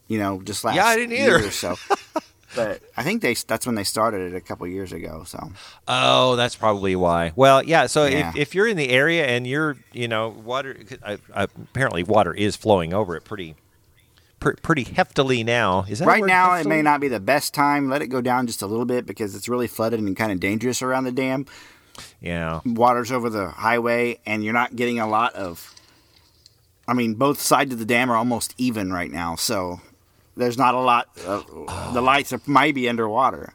[0.08, 1.48] you know, just last Yeah, I didn't year either.
[1.48, 1.76] or so.
[2.56, 5.24] but I think they that's when they started it a couple years ago.
[5.26, 5.52] So
[5.88, 7.32] Oh, that's probably why.
[7.36, 7.88] Well, yeah.
[7.88, 8.30] So Yeah.
[8.30, 12.56] if, if you're in the area and you're, you know, water, uh, apparently water is
[12.56, 13.56] flowing over it pretty,
[14.40, 15.86] pr- pretty heftily now.
[15.90, 17.90] Is that right now it may not be the best time.
[17.90, 20.40] Let it go down just a little bit because it's really flooded and kind of
[20.40, 21.46] dangerous around the dam.
[22.22, 22.62] Yeah.
[22.66, 25.74] Water's over the highway, and you're not getting a lot of.
[26.88, 29.80] I mean, both sides of the dam are almost even right now, so
[30.36, 31.08] there's not a lot.
[31.26, 32.04] Of, The oh.
[32.04, 33.54] lights are, might be underwater.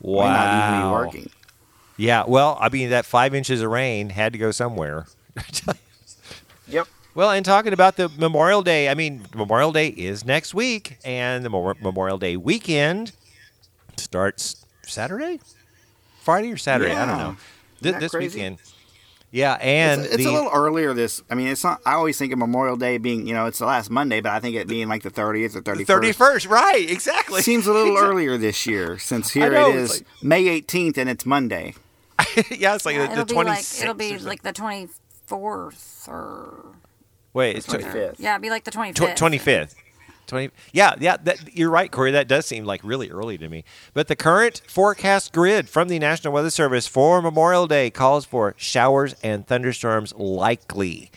[0.00, 0.26] Wow.
[0.26, 1.30] Might not even be working.
[1.96, 2.24] Yeah.
[2.26, 5.06] Well, I mean, that five inches of rain had to go somewhere.
[6.68, 6.88] Yep.
[7.14, 11.44] Well, and talking about the Memorial Day, I mean, Memorial Day is next week, and
[11.44, 13.12] the Mor- Memorial Day weekend
[13.98, 15.40] starts Saturday,
[16.22, 16.94] Friday or Saturday.
[16.94, 17.36] I don't know.
[17.82, 18.38] Isn't Th- that this crazy?
[18.38, 18.58] weekend.
[19.34, 20.92] Yeah, and it's, it's the, a little earlier.
[20.92, 21.80] This, I mean, it's not.
[21.86, 24.40] I always think of Memorial Day being, you know, it's the last Monday, but I
[24.40, 25.86] think it being like the 30th or 31st.
[25.86, 26.84] thirty first, right?
[26.90, 27.40] Exactly.
[27.40, 28.10] Seems a little Exactly.
[28.26, 31.74] earlier this year since here know, it's is May 18th and it's Monday.
[32.50, 34.88] yeah, it's like Yeah, the, it'll the be like it'll be like the twenty
[35.26, 36.76] fourth or
[37.32, 38.16] Wait, it's 25th.
[38.18, 39.16] yeah, it'd be like the twenty fifth.
[39.16, 39.74] twenty fifth.
[40.26, 40.52] Twenty.
[40.72, 41.16] Yeah, yeah.
[41.22, 42.10] That, you're right, Corey.
[42.12, 43.64] That does seem like really early to me.
[43.92, 48.54] But the current forecast grid from the National Weather Service for Memorial Day calls for
[48.56, 51.10] showers and thunderstorms likely.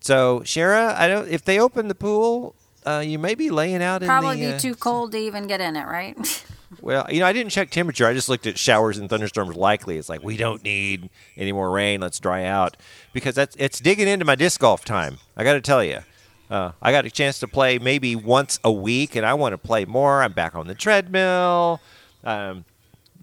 [0.00, 1.28] So, Shara, I don't.
[1.28, 2.54] If they open the pool
[2.88, 4.46] uh, you may be laying out Probably in the.
[4.46, 6.44] be uh, too cold to even get in it, right?
[6.82, 8.06] Well, you know, I didn't check temperature.
[8.06, 9.96] I just looked at showers and thunderstorms likely.
[9.96, 12.02] It's like we don't need any more rain.
[12.02, 12.76] Let's dry out
[13.14, 15.16] because that's it's digging into my disc golf time.
[15.34, 16.00] I got to tell you,
[16.50, 19.58] uh, I got a chance to play maybe once a week, and I want to
[19.58, 20.22] play more.
[20.22, 21.80] I'm back on the treadmill,
[22.24, 22.64] um,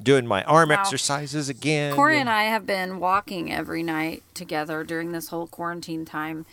[0.01, 0.75] doing my arm Wow.
[0.79, 1.93] exercises again.
[1.95, 6.45] Corey and I have been walking every night together during this whole quarantine time.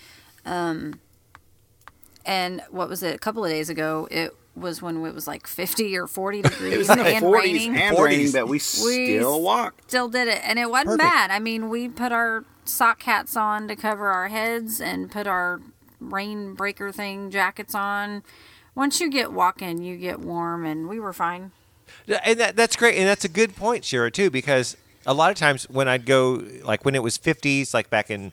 [0.46, 1.00] Um,
[2.24, 3.14] and what was it?
[3.14, 6.60] A couple of days ago, it was when it was like 50 or 40 degrees
[6.72, 7.76] It degrees was in the and 40s raining.
[7.76, 8.04] and 40s.
[8.04, 9.88] raining, but we still walked.
[9.88, 11.02] Still did it, and it wasn't Perfect.
[11.14, 11.30] bad.
[11.30, 15.60] I mean, we put our sock hats on to cover our heads and put our
[16.10, 18.22] rain breaker thing jackets on.
[18.74, 21.52] Once you get walking, you get warm, and we were fine.
[22.24, 22.96] And that, that's great.
[22.96, 26.42] And that's a good point, Shira, too, because a lot of times when I'd go,
[26.64, 28.32] like when it was 50s, like back in,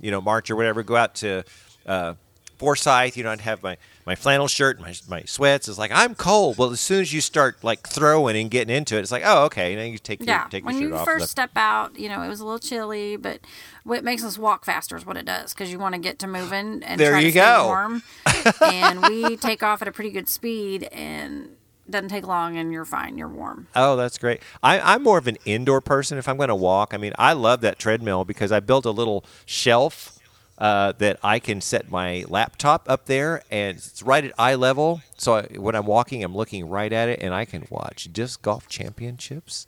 [0.00, 1.44] you know, March or whatever, go out to
[1.86, 2.14] uh,
[2.58, 3.76] Forsyth, you know, I'd have my,
[4.06, 5.68] my flannel shirt, my, my sweats.
[5.68, 6.58] It's like, I'm cold.
[6.58, 9.44] Well, as soon as you start like throwing and getting into it, it's like, oh,
[9.44, 9.72] okay.
[9.72, 11.04] And then you take your, Yeah, take your when you off.
[11.04, 13.40] first step out, you know, it was a little chilly, but
[13.84, 16.26] what makes us walk faster is what it does because you want to get to
[16.26, 17.66] moving and There try you to stay go.
[17.66, 18.02] warm.
[18.62, 21.50] and we take off at a pretty good speed, and
[21.88, 23.18] doesn't take long, and you're fine.
[23.18, 23.66] You're warm.
[23.74, 24.40] Oh, that's great.
[24.62, 26.94] I, I'm more of an indoor person if I'm going to walk.
[26.94, 30.16] I mean, I love that treadmill because I built a little shelf
[30.60, 35.00] uh, that I can set my laptop up there, and it's right at eye level.
[35.16, 38.42] So I, when I'm walking, I'm looking right at it, and I can watch disc
[38.42, 39.66] golf championships.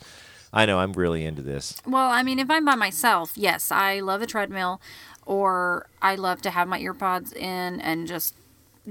[0.53, 1.81] I know I'm really into this.
[1.87, 4.83] Well, I mean, if I'm by myself, yes, I love a treadmill,
[5.25, 8.35] or I love to have my earpods in and just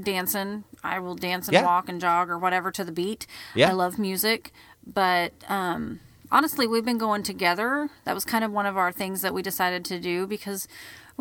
[0.02, 0.64] dancing.
[0.84, 1.66] I will dance and Yeah.
[1.66, 3.28] walk and jog or whatever to the beat.
[3.54, 3.70] Yeah.
[3.70, 4.52] I love music,
[4.88, 6.00] but um,
[6.32, 7.90] honestly, we've been going together.
[8.06, 10.68] That was kind of one of our things that we decided to do because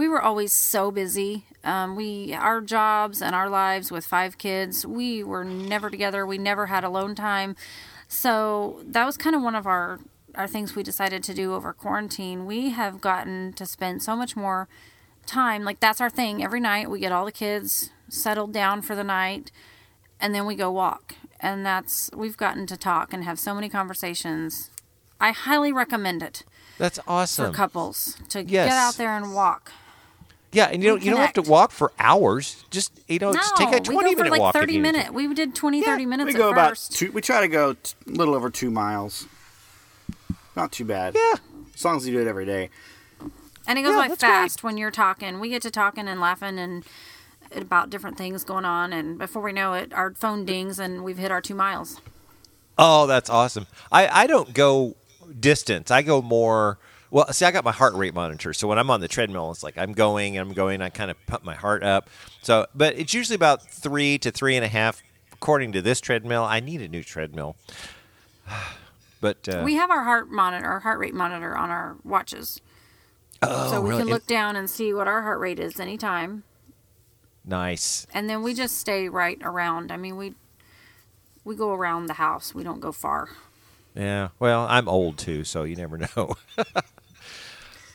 [0.01, 1.45] we were always so busy.
[1.63, 4.87] Um, we our jobs and our lives with five kids.
[4.87, 6.25] We were never together.
[6.25, 7.55] We never had alone time.
[8.09, 10.01] So that was kind of one of our
[10.35, 12.47] our things we decided to do over quarantine.
[12.47, 14.69] We have gotten to spend so much more
[15.27, 15.65] time.
[15.65, 16.43] Like that's our thing.
[16.43, 19.51] Every night we get all the kids settled down for the night
[20.19, 21.15] and then we go walk.
[21.41, 24.71] And that's we've gotten to talk and have so many conversations.
[25.21, 26.45] I highly recommend it
[26.79, 27.51] That's awesome.
[27.53, 28.69] for couples to Yes.
[28.71, 29.73] get out there and walk.
[30.53, 32.65] Yeah, and you don't you don't have to walk for hours.
[32.71, 34.55] Just you know, No, just take a we twenty go for minute like walk.
[34.57, 34.93] if 30 you need to.
[34.93, 35.11] minutes.
[35.13, 36.93] We did 20, 30 minutes we at go about first.
[36.93, 37.13] two.
[37.13, 39.27] We try to go t- a little over two miles.
[40.57, 41.15] Not too bad.
[41.15, 41.35] Yeah.
[41.75, 42.71] As long as you do it every day.
[43.67, 44.29] And it goes Yeah, by that's great.
[44.31, 45.39] fast when you're talking.
[45.39, 46.85] We get to talking and laughing and
[47.55, 51.19] about different things going on, and before we know it, our phone dings and we've
[51.19, 52.01] hit our two miles.
[52.79, 53.67] Oh, that's awesome.
[53.93, 54.97] I, I don't go
[55.39, 55.91] distance.
[55.91, 56.79] I go more.
[57.11, 59.62] Well, see, I got my heart rate monitor, so when I'm on the treadmill, it's
[59.62, 60.81] like I'm going, I'm going.
[60.81, 62.09] I kind of pump my heart up.
[62.42, 66.44] So, but it's usually about three to three and a half, according to this treadmill.
[66.44, 67.57] I need a new treadmill.
[69.23, 72.59] But uh, We have our heart monitor, our heart rate monitor on our watches,
[73.42, 74.05] oh, so we really?
[74.05, 76.42] can look down and see what our heart rate is anytime,
[77.44, 78.07] nice.
[78.14, 79.92] and then we just stay right around.
[79.92, 80.33] I mean, we
[81.44, 82.55] we go around the house.
[82.55, 83.29] We don't go far.
[83.94, 84.29] Yeah.
[84.38, 86.37] Well, I'm old too, so you never know.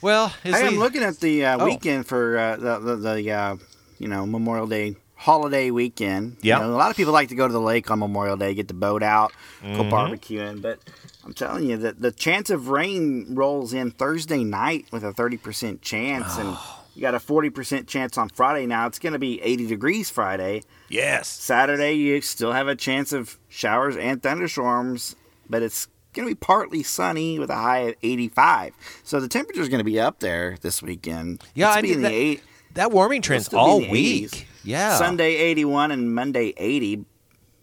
[0.06, 1.66] Well, I am the- looking at the uh, Oh.
[1.66, 3.56] weekend for uh, the the, the uh,
[4.00, 6.38] you know Memorial Day holiday weekend.
[6.42, 6.60] You Yeah.
[6.60, 8.68] know, a lot of people like to go to the lake on Memorial Day, get
[8.68, 9.32] the boat out,
[9.64, 9.76] Mm-hmm.
[9.78, 10.62] go barbecuing.
[10.62, 10.80] But
[11.26, 15.82] I'm telling you that the chance of rain rolls in Thursday night with a 30%
[15.82, 16.56] chance, and
[16.94, 18.66] you got a 40% chance on Friday.
[18.68, 20.64] Now it's going to be 80 degrees Friday.
[20.90, 21.28] yes.
[21.28, 25.16] Saturday you still have a chance of showers and thunderstorms,
[25.50, 28.74] but it's going to be partly sunny with a high of 85.
[29.04, 31.44] So the temperature is going to be up there this weekend.
[31.54, 32.44] Yeah, It's I be in that- the eight.
[32.74, 34.32] That warming trend's still be in all week.
[34.32, 34.44] 80s.
[34.66, 34.98] Yeah.
[34.98, 37.06] Sunday 81 and Monday 80.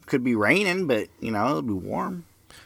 [0.07, 2.25] Could be raining, but you know it'll be warm.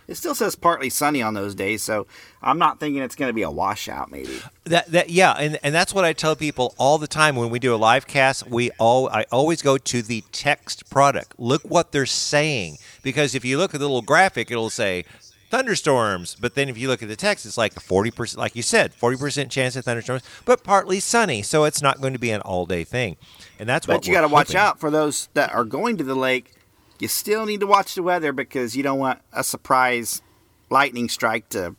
[0.09, 2.07] It still says partly sunny on those days, so
[2.41, 4.11] I'm not thinking it's going to be a washout.
[4.11, 7.51] Maybe That that yeah, and and that's what I tell people all the time when
[7.51, 8.49] we do a live cast.
[8.49, 11.35] We all I always go to the text product.
[11.39, 15.05] Look what they're saying because if you look at the little graphic, it'll say
[15.51, 18.57] thunderstorms, but then if you look at the text, it's like a forty percent, like
[18.57, 22.19] you said, forty percent chance of thunderstorms, but partly sunny, so it's not going to
[22.19, 23.17] be an all day thing,
[23.59, 26.05] and that's what But you got to watch out for those that are going to
[26.05, 26.53] the lake.
[26.99, 30.23] You still need to watch the weather because you don't want a surprise
[30.71, 31.77] lightning strike to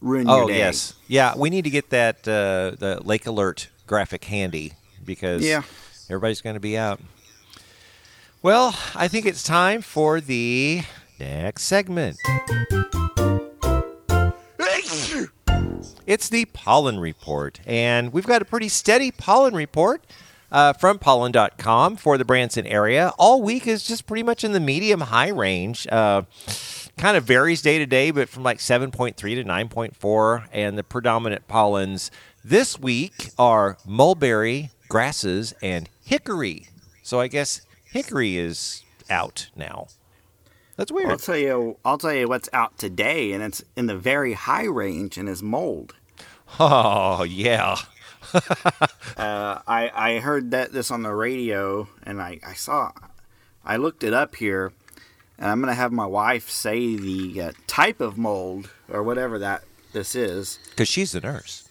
[0.00, 0.54] ruin your day.
[0.54, 1.34] Oh yes, yeah.
[1.36, 5.62] We need to get that uh, the lake alert graphic handy because Yeah.
[6.08, 7.00] everybody's going to be out.
[8.42, 10.82] Well, I think it's time for the
[11.20, 12.16] next segment.
[16.06, 20.04] It's the pollen report, and we've got a pretty steady pollen report.
[20.52, 23.12] uh, from pollen.com for the Branson area.
[23.18, 25.86] All week is just pretty much in the medium high range.
[25.86, 26.22] Uh,
[26.98, 30.48] kind of varies day to day, but from like 7.3 to 9.4.
[30.52, 32.10] And the predominant pollens
[32.44, 36.66] this week are mulberry, grasses, and hickory.
[37.04, 39.86] So I guess hickory is out now.
[40.80, 41.10] That's weird.
[41.10, 41.76] I'll tell you.
[41.84, 45.42] I'll tell you what's out today, and it's in the very high range, and is
[45.42, 45.94] mold.
[46.58, 47.76] Oh yeah.
[49.16, 52.92] Uh, I I heard that this on the radio, and I I saw,
[53.62, 54.72] I looked it up here,
[55.36, 59.64] and I'm gonna have my wife say the uh, type of mold or whatever that
[59.92, 60.58] this is.
[60.70, 61.68] Because she's the nurse.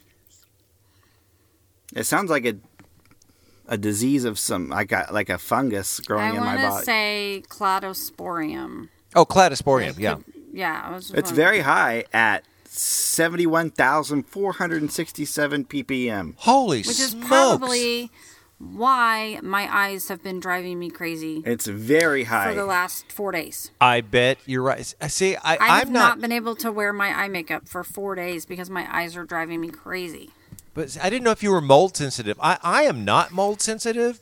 [1.96, 2.58] It sounds like a
[3.68, 6.68] a disease of some like a like a fungus growing I in my want to
[6.68, 6.86] body.
[6.86, 8.90] say cladosporium.
[9.16, 9.98] Oh, cladosporium.
[10.00, 10.18] Yeah.
[10.52, 11.06] Yeah, I was.
[11.12, 11.36] it's wondering.
[11.36, 16.34] very high at seventy one thousand four hundred and sixty seven ppm.
[16.38, 17.28] Holy Which is smokes.
[17.28, 18.12] probably
[18.58, 22.50] why my eyes have been driving me crazy It's very high.
[22.50, 23.72] for the last four days.
[23.80, 24.94] I bet you're right.
[25.00, 27.70] Uh, See, I, I have I'm not, not, been able to wear my eye makeup
[27.70, 30.32] for four days because my eyes are driving me crazy.
[30.74, 32.38] but I didn't know if you were mold sensitive.
[32.42, 34.20] I, I am not mold sensitive.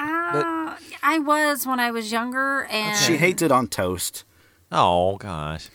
[0.00, 4.24] Uh, I was when I was younger, and she hates it on toast.
[4.72, 5.68] Oh gosh.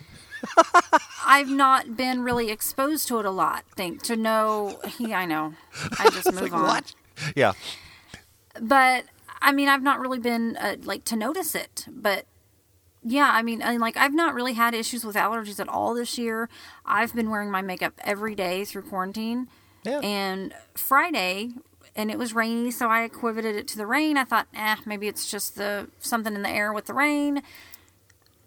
[1.26, 3.66] I've not been really exposed to it a lot.
[3.76, 4.80] Think to know.
[5.00, 5.54] Yeah, I know.
[6.00, 6.84] I just move on.
[7.36, 7.54] Yeah.
[8.62, 9.06] but
[9.42, 11.86] I mean, I've not really been uh, like to notice it.
[11.90, 12.26] But
[13.04, 15.94] yeah, I mean, I mean, like I've not really had issues with allergies at all
[15.94, 16.50] this year.
[16.86, 19.48] I've been wearing my makeup every day through quarantine.
[19.84, 20.00] Yeah.
[20.00, 21.52] And Friday,
[21.96, 24.18] and it was rainy, so I equivocated it to the rain.
[24.18, 27.42] I thought, eh, maybe it's just the something in the air with the rain.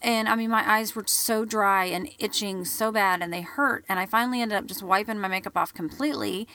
[0.00, 3.84] And I mean, my eyes were so dry and itching so bad, and they hurt.
[3.88, 6.46] And I finally ended up just wiping my makeup off completely.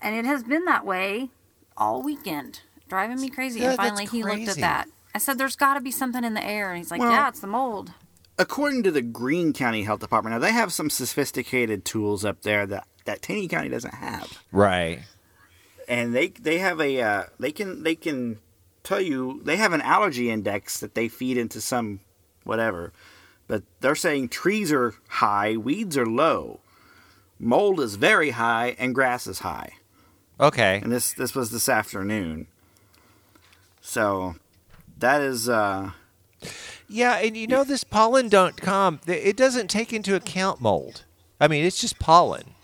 [0.00, 1.30] And it has been that way
[1.76, 3.60] all weekend, driving me crazy.
[3.60, 4.88] Yeah, and that's finally, he looked at that.
[5.14, 7.28] I said, "There's got to be something in the air," and he's like, Well- "Yeah,
[7.28, 7.92] it's the mold."
[8.38, 12.66] According to the Greene County Health Department, now they have some sophisticated tools up there
[12.66, 15.00] that that Taney County doesn't have, Right.
[15.88, 18.38] And they they have a uh, they can they can
[18.82, 22.00] tell you they have an allergy index that they feed into some
[22.44, 22.92] whatever,
[23.48, 26.60] but they're saying trees are high, weeds are low,
[27.38, 29.72] mold is very high, and grass is high.
[30.38, 30.80] Okay.
[30.82, 32.46] and this this was this afternoon.
[33.80, 34.36] So
[34.98, 35.92] that is uh
[36.88, 41.04] Yeah, and you know this pollen.com, it doesn't take into account mold.
[41.40, 42.54] I mean, it's just pollen.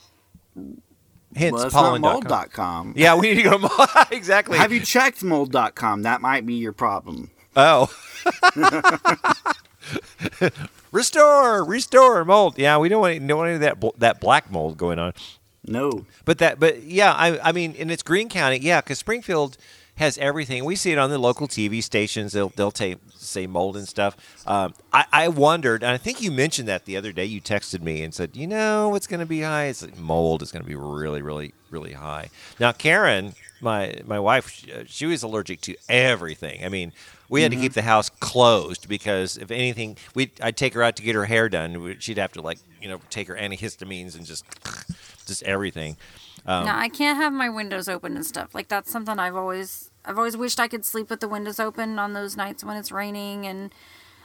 [1.35, 2.13] Hence well, it's not pollen.com.
[2.29, 2.95] mold.com.
[2.97, 3.89] Yeah, we need to go to mold.
[4.11, 4.59] exactly.
[4.59, 6.03] Have you checked mold.com?
[6.03, 7.31] That might be your problem.
[7.57, 7.91] Oh.
[10.93, 12.59] restore, restore mold.
[12.59, 14.99] Yeah, we don't want any, don't want any of that bl- that black mold going
[14.99, 15.13] on.
[15.67, 16.07] No.
[16.25, 19.57] But that, but yeah, I, I mean, and it's Greene County, yeah, because Springfield
[19.97, 20.65] has everything.
[20.65, 22.33] We see it on the local TV stations.
[22.33, 24.17] They'll they'll ta- say mold and stuff.
[24.47, 27.25] Um, I, I wondered, and I think you mentioned that the other day.
[27.25, 29.67] You texted me and said, you know, what's going to be high?
[29.67, 32.31] It's like mold is going to be really, really, really high.
[32.59, 36.65] Now, Karen, my my wife, she, she was allergic to everything.
[36.65, 36.93] I mean.
[37.29, 40.97] We had to keep the house closed because if anything, we I'd take her out
[40.97, 41.97] to get her hair done.
[41.99, 44.45] She'd have to like you know take her antihistamines and just
[45.25, 45.97] just everything.
[46.45, 48.55] Um, no, I can't have my windows open and stuff.
[48.55, 51.99] Like that's something I've always I've always wished I could sleep with the windows open
[51.99, 53.73] on those nights when it's raining and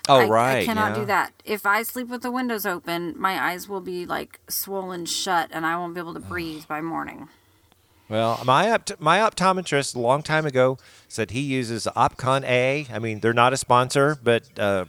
[0.09, 0.99] Oh I, right, I cannot yeah.
[1.01, 1.33] do that.
[1.43, 5.65] If I sleep with the windows open, my eyes will be like swollen shut and
[5.65, 7.27] I won't be able to breathe by morning.
[8.09, 10.77] Well, my opt- my optometrist a long time ago
[11.09, 12.87] said he uses Opcon A.
[12.91, 14.85] I mean, they're not a sponsor, but uh,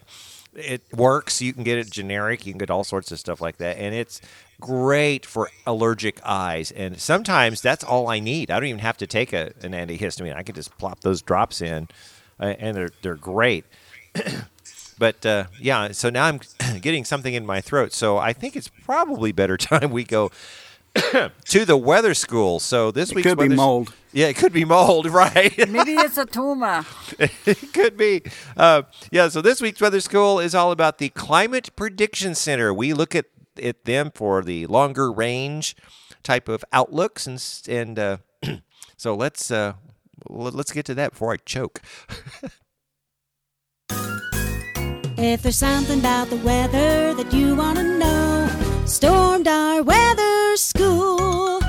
[0.54, 1.42] it works.
[1.42, 2.46] You can get it generic.
[2.46, 4.20] You can get all sorts of stuff like that, and it's
[4.60, 6.70] great for allergic eyes.
[6.72, 8.50] And sometimes that's all I need.
[8.50, 10.34] I don't even have to take a, an antihistamine.
[10.36, 11.88] I can just plop those drops in,
[12.40, 13.64] uh, and they're they're great.
[15.00, 16.40] But uh, yeah, so now I'm
[16.80, 17.92] getting something in my throat.
[17.92, 20.32] So I think it's probably better time we go
[21.44, 22.58] to the weather school.
[22.58, 23.94] So this It week's could be weather- mold.
[24.12, 25.56] Yeah, it could be mold, right?
[25.68, 26.84] Maybe it's a tumor.
[27.20, 28.22] it could be.
[28.56, 29.28] Uh, yeah.
[29.28, 32.74] So this week's weather school is all about the Climate Prediction Center.
[32.74, 33.26] We look at
[33.60, 35.76] at them for the longer range
[36.22, 38.16] type of outlooks, and and uh,
[38.96, 39.74] so let's uh,
[40.28, 41.80] let's get to that before I choke.
[45.20, 48.48] If there's something about the weather that you want to know,
[48.84, 51.60] Stormdar weather school.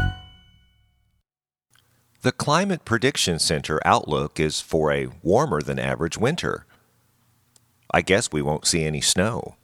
[2.22, 6.68] The Climate Prediction Center outlook is for a warmer than average winter.
[7.92, 9.56] I guess we won't see any snow.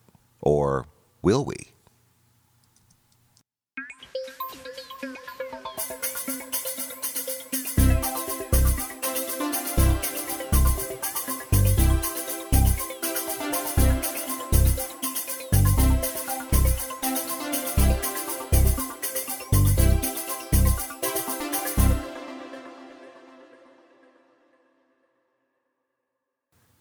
[0.41, 0.87] Or
[1.21, 1.74] will we?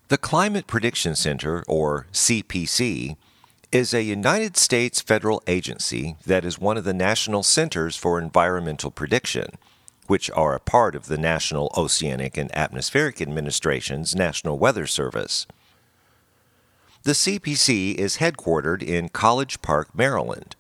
[0.08, 3.16] The Climate Prediction Center, or CPC,
[3.72, 8.90] is a United States federal agency that is one of the national centers for environmental
[8.90, 9.46] prediction,
[10.06, 15.46] which are a part of the National Oceanic and Atmospheric Administration's National Weather Service.
[17.04, 20.54] The CPC is headquartered in College Park, Maryland.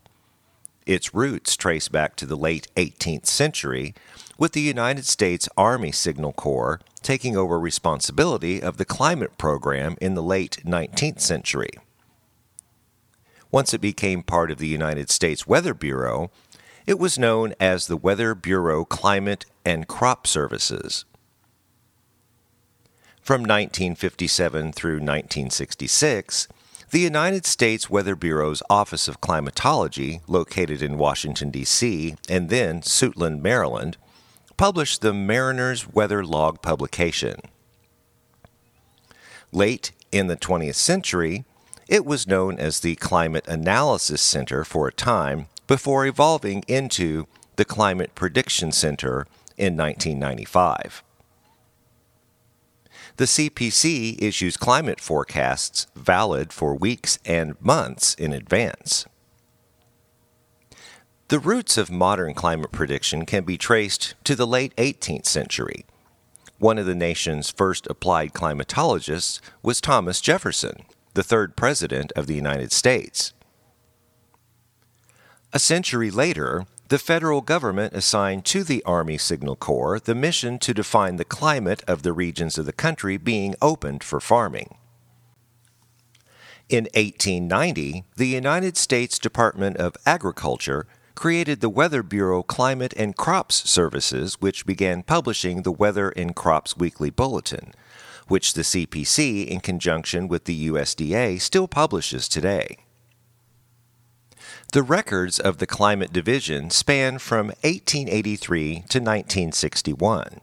[0.86, 3.94] Its roots trace back to the late 18th century,
[4.38, 10.14] with the United States Army Signal Corps taking over responsibility of the climate program in
[10.14, 11.70] the late 19th century.
[13.50, 16.30] Once it became part of the United States Weather Bureau,
[16.86, 21.04] it was known as the Weather Bureau Climate and Crop Services.
[23.20, 26.48] From 1957 through 1966,
[26.90, 33.40] the United States Weather Bureau's Office of Climatology, located in Washington, D.C., and then Suitland,
[33.40, 33.96] Maryland,
[34.56, 37.40] published the Mariner's Weather Log publication.
[39.52, 41.44] Late in the 20th century,
[41.88, 47.26] it was known as the Climate Analysis Center for a time before evolving into
[47.56, 49.26] the Climate Prediction Center
[49.56, 51.02] in 1995.
[53.16, 59.06] The CPC issues climate forecasts valid for weeks and months in advance.
[61.28, 65.86] The roots of modern climate prediction can be traced to the late 18th century.
[66.58, 72.34] One of the nation's first applied climatologists was Thomas Jefferson, the third president of the
[72.34, 73.32] United States.
[75.54, 80.74] A century later, the federal government assigned to the Army Signal Corps the mission to
[80.74, 84.76] define the climate of the regions of the country being opened for farming.
[86.68, 93.68] In 1890, the United States Department of Agriculture created the Weather Bureau Climate and Crops
[93.68, 97.72] Services, which began publishing the Weather and Crops Weekly Bulletin,
[98.28, 102.78] which the CPC, in conjunction with the USDA, still publishes today.
[104.72, 110.40] The records of the Climate Division span from 1883 to 1961.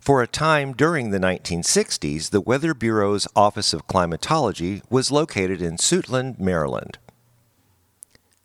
[0.00, 5.76] For a time during the 1960s, the Weather Bureau's Office of Climatology was located in
[5.76, 6.98] Suitland, Maryland.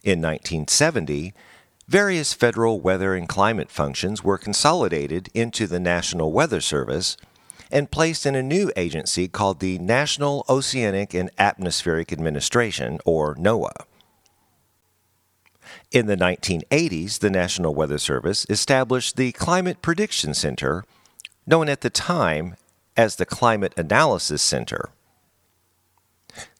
[0.05, 1.33] In 1970,
[1.87, 7.17] various federal weather and climate functions were consolidated into the National Weather Service
[7.71, 13.73] and placed in a new agency called the National Oceanic and Atmospheric Administration, or NOAA.
[15.91, 20.85] In the 1980s, the National Weather Service established the Climate Prediction Center,
[21.47, 22.57] known at the time
[22.95, 24.91] as the Climate Analysis Center.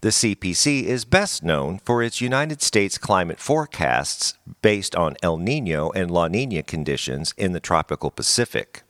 [0.06, 5.90] The CPC is best known for its United States climate forecasts based on El Nino
[5.94, 8.84] and La Nina conditions in the tropical Pacific.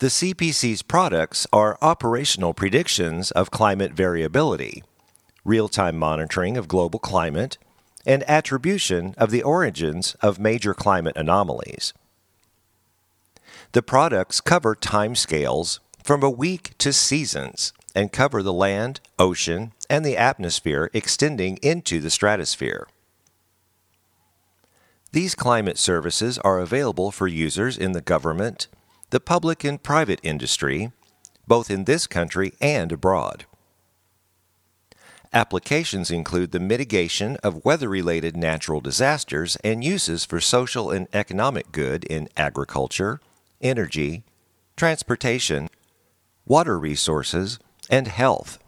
[0.00, 4.84] The CPC's products are operational predictions of climate variability,
[5.46, 7.56] real time monitoring of global climate,
[8.04, 11.94] and attribution of the origins of major climate anomalies.
[13.72, 20.04] The products cover timescales from a week to seasons and cover the land, ocean, and
[20.04, 22.86] the atmosphere extending into the stratosphere.
[25.12, 28.68] These climate services are available for users in the government,
[29.10, 30.92] the public and private industry,
[31.48, 33.44] both in this country and abroad.
[35.32, 41.70] Applications include the mitigation of weather related natural disasters and uses for social and economic
[41.70, 43.20] good in agriculture,
[43.60, 44.24] energy,
[44.76, 45.68] transportation,
[46.46, 47.60] water resources,
[47.90, 48.58] and health.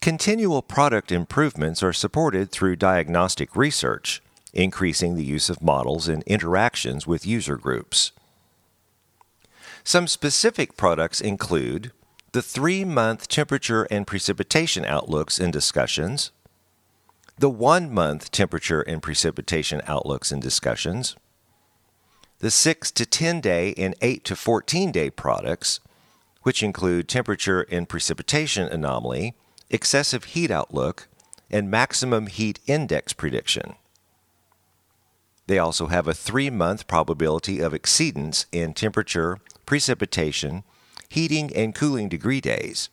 [0.00, 4.22] Continual product improvements are supported through diagnostic research,
[4.52, 8.12] increasing the use of models and interactions with user groups.
[9.84, 11.92] Some specific products include
[12.32, 16.30] the three month temperature and precipitation outlooks and discussions,
[17.38, 21.16] the one month temperature and precipitation outlooks and discussions,
[22.38, 25.80] the 6 to 10 day and 8 to 14 day products,
[26.42, 29.34] which include temperature and precipitation anomaly,
[29.70, 31.08] excessive heat outlook,
[31.50, 33.74] and maximum heat index prediction.
[35.46, 40.64] They also have a three month probability of exceedance in temperature, precipitation,
[41.08, 42.88] heating, and cooling degree days.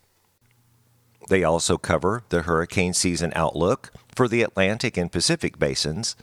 [1.30, 6.16] They also cover the hurricane season outlook for the Atlantic and Pacific basins,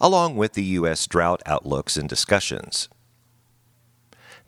[0.00, 1.06] along with the U.S.
[1.06, 2.88] drought outlooks and discussions.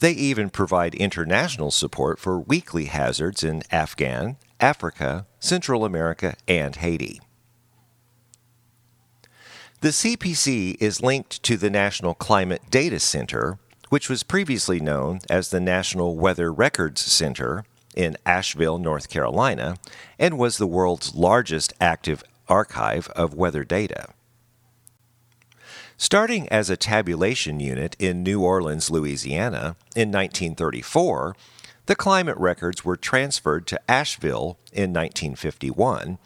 [0.03, 7.21] They even provide international support for weekly hazards in Afghan, Africa, Central America, and Haiti.
[9.81, 15.51] The CPC is linked to the National Climate Data Center, which was previously known as
[15.51, 19.77] the National Weather Records Center in Asheville, North Carolina,
[20.19, 24.09] and was the world's largest active archive of weather data.
[26.03, 31.37] Starting as a tabulation unit in New Orleans, Louisiana, in 1934,
[31.87, 36.19] the climate records were transferred to Asheville in 1951,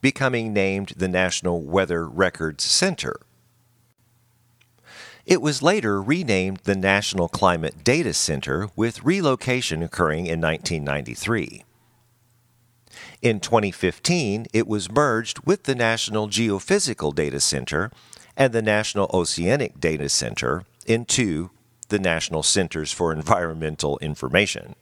[0.00, 3.16] becoming named the National Weather Records Center.
[5.26, 11.64] It was later renamed the National Climate Data Center, with relocation occurring in 1993.
[13.22, 17.90] In 2015, it was merged with the National Geophysical Data Center
[18.36, 21.50] and the National Oceanic Data Center into
[21.88, 24.74] the National Centers for Environmental Information.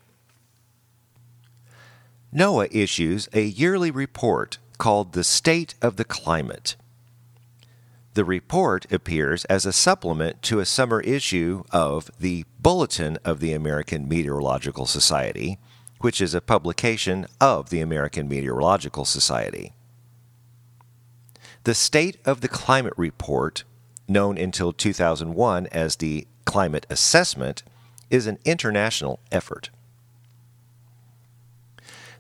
[2.35, 6.75] NOAA issues a yearly report called the State of the Climate.
[8.15, 13.53] The report appears as a supplement to a summer issue of the Bulletin of the
[13.53, 15.59] American Meteorological Society,
[16.01, 19.73] which is a publication of the American Meteorological Society.
[21.65, 23.65] The State of the Climate Report,
[24.07, 27.63] known until 2001 as the Climate Assessment,
[28.11, 29.71] is an international effort.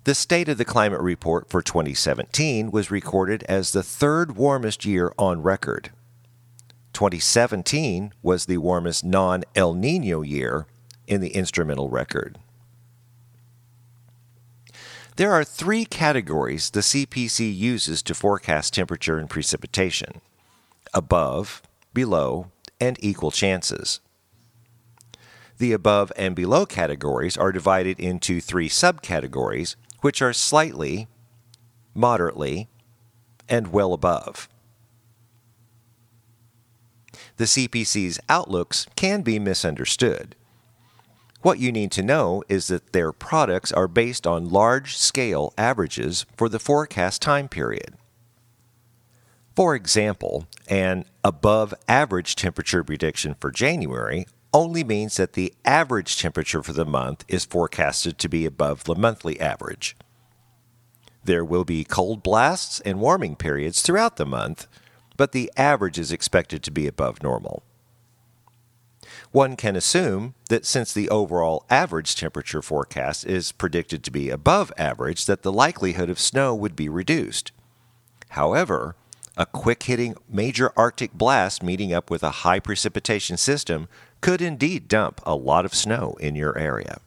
[0.04, 5.12] The State of the Climate Report for 2017 was recorded as the third warmest year
[5.18, 5.90] on record.
[6.94, 10.66] 2017 was the warmest non El Nino year
[11.06, 12.38] in the instrumental record.
[15.16, 20.20] There are three categories the CPC uses to forecast temperature and precipitation
[20.92, 21.62] above,
[21.92, 22.50] below,
[22.80, 24.00] and equal chances.
[25.58, 31.06] The above and below categories are divided into three subcategories which are slightly,
[31.94, 32.68] moderately,
[33.48, 34.48] and well above.
[37.36, 40.34] The CPC's outlooks can be misunderstood.
[41.44, 46.24] What you need to know is that their products are based on large scale averages
[46.38, 47.98] for the forecast time period.
[49.54, 54.24] For example, an above average temperature prediction for January
[54.54, 58.94] only means that the average temperature for the month is forecasted to be above the
[58.94, 59.98] monthly average.
[61.24, 64.66] There will be cold blasts and warming periods throughout the month,
[65.18, 67.64] but the average is expected to be above normal.
[69.34, 74.72] One can assume that since the overall average temperature forecast is predicted to be above
[74.78, 77.50] average, that the likelihood of snow would be reduced.
[78.28, 78.94] However,
[79.36, 83.88] a quick hitting major Arctic blast meeting up with a high precipitation system
[84.20, 87.00] could indeed dump a lot of snow in your area.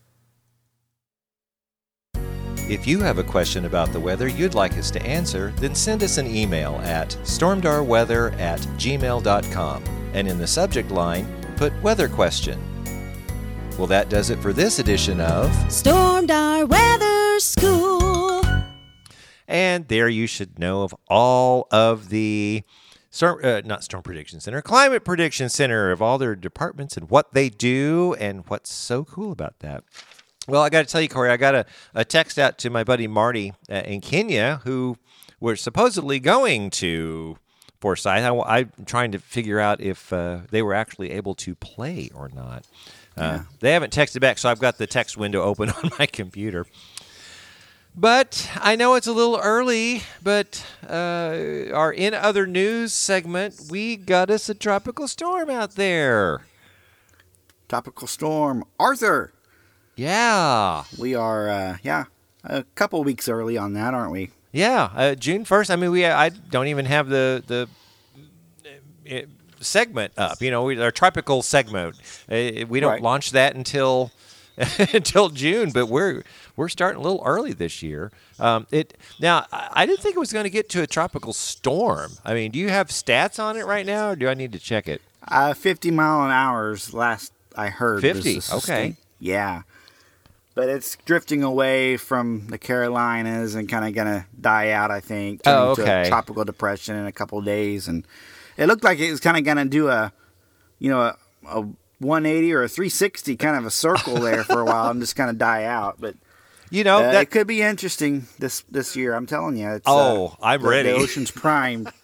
[2.70, 6.04] If you have a question about the weather you'd like us to answer, then send
[6.04, 11.26] us an email at stormdarweather at gmail.com and in the subject line,
[11.58, 12.62] put weather question.
[13.78, 18.44] Well, that does it for this edition of Stormdar Weather School.
[19.48, 22.64] And there you should know of all of the
[23.10, 27.34] storm, uh, not storm prediction center, climate prediction center of all their departments and what
[27.34, 29.84] they do and what's so cool about that.
[30.48, 32.84] Well, I got to tell you, Corey, I got a, a text out to my
[32.84, 34.98] buddy Marty uh, in Kenya who
[35.40, 37.38] were supposedly going to
[37.80, 38.08] Forsyth.
[38.08, 42.30] I, am trying to figure out if uh, they were actually able to play or
[42.30, 42.66] not.
[43.18, 43.44] Uh, yeah.
[43.60, 46.66] They haven't texted back, so I've got the text window open on my computer.
[47.96, 53.96] But I know it's a little early, but uh, our in other news segment, we
[53.96, 56.42] got us a tropical storm out there.
[57.68, 59.34] Tropical storm Arthur.
[59.96, 60.84] Yeah.
[61.00, 62.06] We are, uh, yeah,
[62.44, 64.30] a couple weeks early on that, aren't we?
[64.58, 65.70] Yeah, uh, June first.
[65.70, 67.70] I mean, we I don't even have the the
[69.08, 69.22] uh,
[69.60, 70.42] segment up.
[70.42, 71.96] You know, we, our tropical segment.
[72.28, 73.02] Uh, we don't right.
[73.02, 74.12] launch that until
[74.80, 76.24] until June, but we're
[76.56, 78.12] we're starting a little early this year.
[78.40, 82.14] Um, it now I didn't think it was going to get to a tropical storm.
[82.26, 84.60] I mean, do you have stats on it right now, or do I need to
[84.60, 85.04] check it?
[85.28, 88.02] Uh, Fifty mile an hour's last I heard.
[88.02, 88.42] Fifty.
[88.52, 88.96] Okay.
[89.20, 89.62] Yeah,
[90.58, 94.90] but it's drifting away from the Carolinas and kind of going to die out.
[94.90, 95.42] I think.
[95.46, 95.84] Oh, okay.
[95.84, 98.06] To a tropical depression in a couple days, and
[98.58, 100.12] it looked like it was kind of going to do a,
[100.80, 101.62] you know, a, a
[102.00, 105.30] 180 or a 360 kind of a circle there for a while and just kind
[105.30, 105.98] of die out.
[106.00, 106.16] But
[106.72, 109.14] you know, uh, that it could be interesting this this year.
[109.14, 109.70] I'm telling you.
[109.70, 110.90] It's, uh, oh, uh, I'm the, ready.
[110.90, 111.94] The ocean's primed.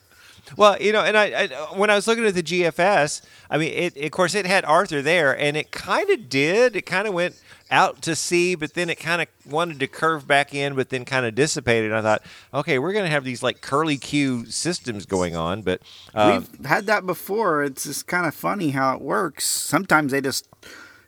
[0.57, 1.47] Well, you know, and I, I,
[1.77, 5.01] when I was looking at the GFS, I mean, it, of course, it had Arthur
[5.01, 6.75] there, and it kind of did.
[6.75, 7.41] It kind of went
[7.73, 11.03] out to sea, but then it kind of wanted to curve back in, but then
[11.03, 11.91] kind of dissipated.
[11.91, 15.81] I thought, okay, we're going to have these like curly Q systems going on, but
[16.13, 17.63] um, we've had that before.
[17.63, 19.45] It's just kind of funny how it works.
[19.45, 20.47] Sometimes they just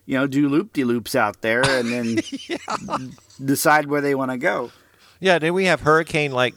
[0.06, 3.12] you know, do loop de loops out there and then
[3.44, 4.72] decide where they want to go.
[5.20, 6.54] Yeah, then we have hurricane like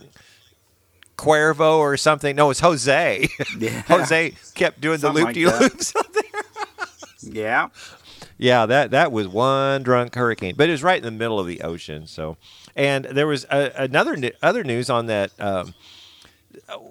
[1.17, 2.37] Cuervo or something.
[2.37, 3.29] No, it's Jose.
[3.59, 3.83] Yeah.
[3.89, 5.95] Jose kept doing the Something loop like de loops.
[7.21, 7.69] Yeah.
[8.39, 11.47] Yeah, that that was one drunk hurricane, but it was right in the middle of
[11.47, 12.07] the ocean.
[12.07, 12.37] So,
[12.77, 15.33] and there was a, another other news on that.
[15.41, 15.75] Um,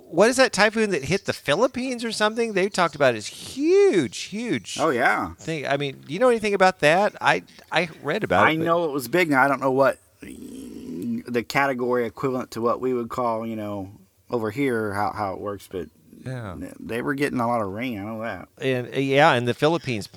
[0.10, 2.54] what is that typhoon that hit the Philippines or something?
[2.54, 5.34] They talked about it's huge, huge Oh yeah.
[5.36, 5.68] thing.
[5.68, 7.16] I mean, do you know anything about that?
[7.22, 8.52] I I read about it.
[8.52, 9.30] I know it was big.
[9.30, 13.92] Now I don't know what the category equivalent to what we would call, you know,
[14.30, 15.88] over here how how it works, but
[16.26, 16.56] Yeah.
[16.80, 18.00] they were getting a lot of rain.
[18.00, 18.50] I know that.
[18.60, 20.10] and uh, yeah, in the Philippines,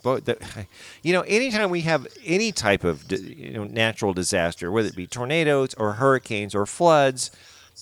[1.03, 5.07] you know, anytime we have any type of you know natural disaster, whether it be
[5.07, 7.31] tornadoes or hurricanes or floods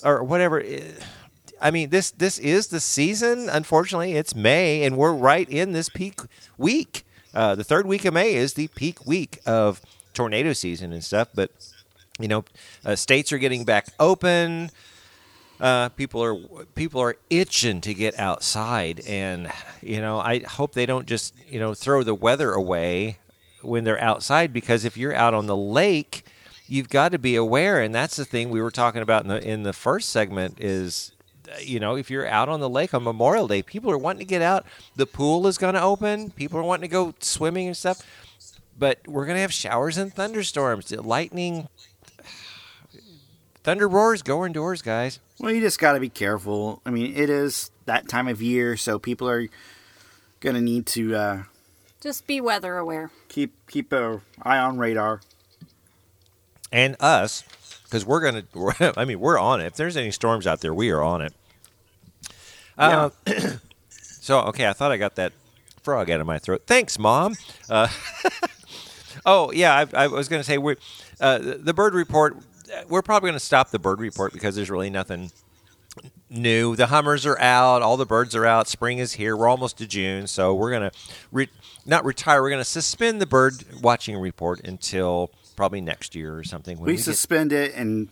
[0.04, 0.92] or whatever, eh,
[1.60, 3.48] I mean this this is the season.
[3.48, 6.20] Unfortunately, it's May, and we're right in this peak
[6.56, 7.04] week.
[7.34, 9.80] Uh, the third week of May is the peak week of
[10.12, 11.28] tornado season and stuff.
[11.34, 11.50] But
[12.18, 12.44] you know,
[12.84, 14.70] uh, states are getting back open
[15.60, 16.36] uh, people are
[16.74, 19.50] people are itching to get outside, and
[19.82, 23.18] you know I hope they don't just you know throw the weather away
[23.62, 26.24] when they're outside because if you're out on the lake,
[26.68, 29.48] you've got to be aware, and that's the thing we were talking about in the
[29.48, 31.12] in the first segment is.
[31.62, 34.26] You know, if you're out on the lake on Memorial Day, people are wanting to
[34.26, 34.66] get out.
[34.96, 36.30] The pool is going to open.
[36.30, 38.02] People are wanting to go swimming and stuff.
[38.78, 41.68] But we're going to have showers and thunderstorms, lightning,
[43.68, 44.22] thunder roars.
[44.22, 45.20] Go indoors, guys.
[45.38, 46.80] Well, you just got to be careful.
[46.86, 49.46] I mean, it is that time of year, so people are
[50.40, 51.42] going to need to uh,
[52.00, 53.10] Just be weather aware.
[53.28, 55.20] keep keep a eye on radar.
[56.72, 57.44] and us
[57.84, 58.44] because we're gonna
[58.96, 61.32] i mean we're on it if there's any storms out there we are on it
[62.78, 63.08] uh,
[63.90, 65.32] so okay i thought i got that
[65.82, 67.34] frog out of my throat thanks mom
[67.70, 67.88] uh,
[69.26, 70.76] oh yeah I, I was gonna say we
[71.20, 72.36] uh, the the bird report
[72.88, 75.30] we're probably gonna stop the bird report because there's really nothing
[76.30, 79.78] new the hummers are out all the birds are out spring is here we're almost
[79.78, 80.92] to june so we're gonna
[81.32, 81.48] re-
[81.86, 86.76] not retire we're gonna suspend the bird watching report until probably next year or something
[86.78, 88.08] when We, we get- suspend it and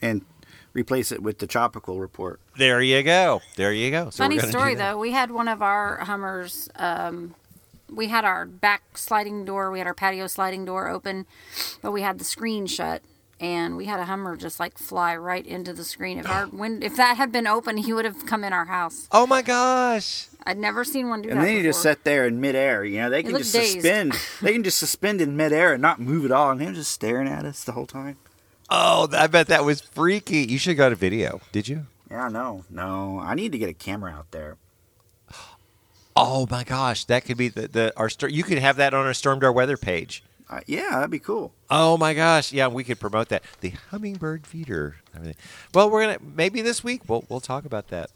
[0.00, 0.24] and
[0.72, 2.40] replace it with the tropical report.
[2.56, 4.96] there you go there you go so Funny story though.
[4.96, 6.70] We had one of our Hummers.
[6.76, 7.34] Um,
[7.92, 9.72] we had our back sliding door.
[9.72, 11.26] We had our patio sliding door open,
[11.82, 13.02] but we had the screen shut,
[13.40, 16.18] and we had a Hummer just like fly right into the screen.
[16.18, 19.08] If our wind, if that had been open, he would have come in our house.
[19.10, 21.42] oh my gosh I'd never seen one do And that.
[21.42, 21.92] And then you just before.
[21.92, 22.82] sit there in midair.
[22.84, 23.74] You know, they can just dazed.
[23.82, 24.14] suspend.
[24.42, 27.28] they can just suspend in midair and not move at all, and they're just staring
[27.28, 28.16] at us the whole time.
[28.70, 32.28] oh i bet that was freaky you should have got a video did you Yeah,
[32.28, 33.18] no, no.
[33.20, 34.56] I need to get a camera out there.
[36.16, 39.06] oh my gosh that could be the, the our sto- you could have that on
[39.06, 41.52] our storm door weather page Uh, yeah, that'd be cool.
[41.70, 42.52] Oh my gosh!
[42.52, 43.44] Yeah, we could promote that.
[43.60, 44.96] The hummingbird feeder.
[45.14, 45.36] Everything.
[45.72, 48.10] Well, we're gonna maybe this week we'll we'll talk about that.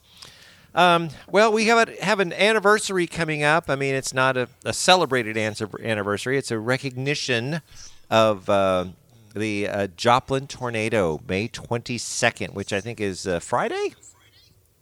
[0.75, 3.71] Um, well, we have a, have an anniversary coming up.
[3.71, 6.37] I mean, it's not a, a celebrated answer, anniversary.
[6.37, 7.63] It's a recognition
[8.11, 8.87] of uh,
[9.37, 13.95] the uh, Joplin tornado, May twenty second, which I think is uh, Friday.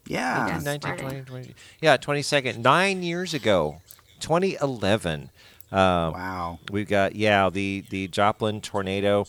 [0.07, 0.46] Yeah.
[0.48, 0.64] Yes.
[0.64, 1.03] 19, Friday.
[1.03, 3.82] 20, 20 yeah, twenty second, nine years ago,
[4.20, 5.28] twenty eleven.
[5.73, 6.59] Um, Wow.
[6.70, 9.27] We've got yeah the the Joplin tornado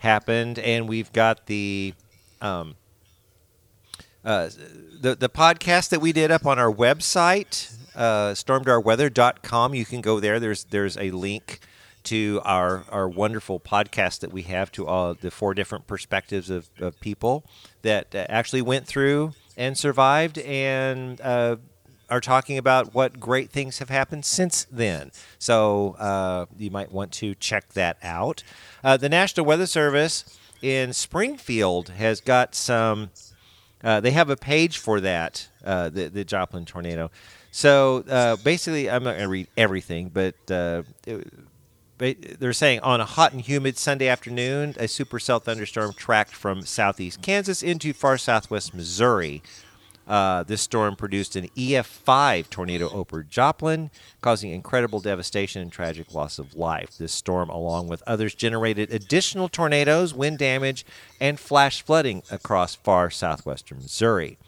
[0.00, 1.94] happened, and we've got the
[2.40, 2.74] um,
[4.24, 4.50] uh,
[5.00, 9.74] the the podcast that we did up on our website, uh, stormdarweather.com.
[9.74, 10.40] You can go there.
[10.40, 11.60] There's there's a link
[12.04, 16.68] to our our wonderful podcast that we have to all the four different perspectives of,
[16.78, 17.44] of people
[17.82, 21.56] that uh, actually went through and survived and uh,
[22.10, 25.10] are talking about what great things have happened since then.
[25.38, 28.42] So uh, you might want to check that out.
[28.82, 30.24] Uh, the National Weather Service
[30.62, 33.10] in Springfield has got some.
[33.82, 37.10] Uh, they have a page for that, uh, the, the Joplin tornado.
[37.50, 41.28] So uh, basically, I'm not going to read everything, but uh, it-
[41.96, 47.22] they're saying on a hot and humid Sunday afternoon, a supercell thunderstorm tracked from southeast
[47.22, 49.42] Kansas into far southwest Missouri.
[50.06, 53.90] Uh, this storm produced an EF5 tornado over Joplin,
[54.20, 56.98] causing incredible devastation and tragic loss of life.
[56.98, 60.84] This storm, along with others, generated additional tornadoes, wind damage,
[61.20, 64.38] and flash flooding across far southwestern Missouri.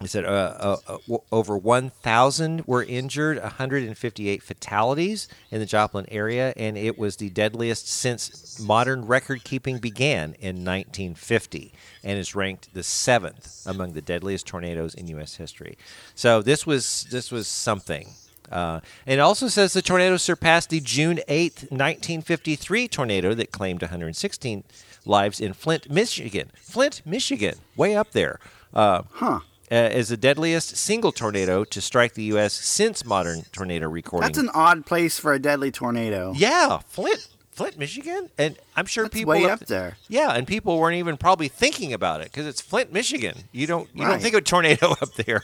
[0.00, 6.52] He said uh, uh, uh, over 1,000 were injured, 158 fatalities in the Joplin area,
[6.56, 11.72] and it was the deadliest since modern record keeping began in 1950
[12.02, 15.36] and is ranked the seventh among the deadliest tornadoes in U.S.
[15.36, 15.78] history.
[16.16, 18.08] So this was this was something.
[18.50, 23.80] Uh, and it also says the tornado surpassed the June 8th, 1953 tornado that claimed
[23.80, 24.64] 116
[25.06, 26.50] lives in Flint, Michigan.
[26.54, 28.38] Flint, Michigan, way up there.
[28.74, 29.40] Uh, Huh.
[29.74, 32.52] Uh, as the deadliest single tornado to strike the U.S.
[32.52, 34.28] since modern tornado recording.
[34.28, 36.32] That's an odd place for a deadly tornado.
[36.36, 39.96] yeah, Flint, Flint, Michigan, and I'm sure That's people way up, there.
[40.06, 43.36] Yeah, and people weren't even probably thinking about it because it's Flint, Michigan.
[43.50, 45.42] You don't you don't think of a tornado up there,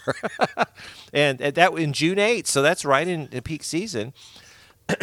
[1.13, 4.13] and, and that in June 8th, so that's right in, in peak season.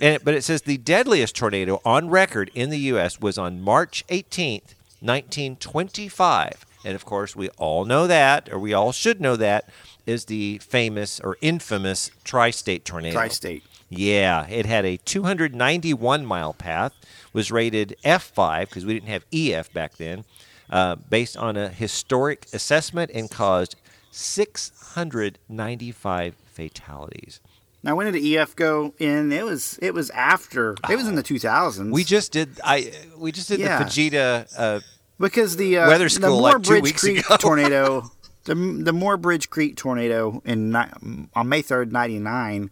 [0.00, 3.20] and but it says the deadliest tornado on record in the U.S.
[3.20, 8.92] was on March 18th, 1925, and of course we all know that, or we all
[8.92, 9.68] should know that,
[10.06, 13.14] is the famous or infamous tri-state tornado.
[13.14, 13.62] Tri-state.
[13.88, 16.92] Yeah, it had a 291 mile path,
[17.32, 20.24] was rated F5 because we didn't have EF back then,
[20.70, 23.74] uh, based on a historic assessment and caused
[24.12, 27.40] 695 fatalities.
[27.82, 29.32] Now, when did the EF go in?
[29.32, 30.76] It was it was after.
[30.90, 31.90] It was in the 2000s.
[31.90, 33.78] We just did I we just did Yeah.
[33.78, 34.80] the Fujita uh,
[35.20, 38.10] because the uh, Weather the school, Moore like, two Bridge Creek tornado,
[38.44, 42.70] the the Moore Bridge Creek tornado in on May third, ninety nine.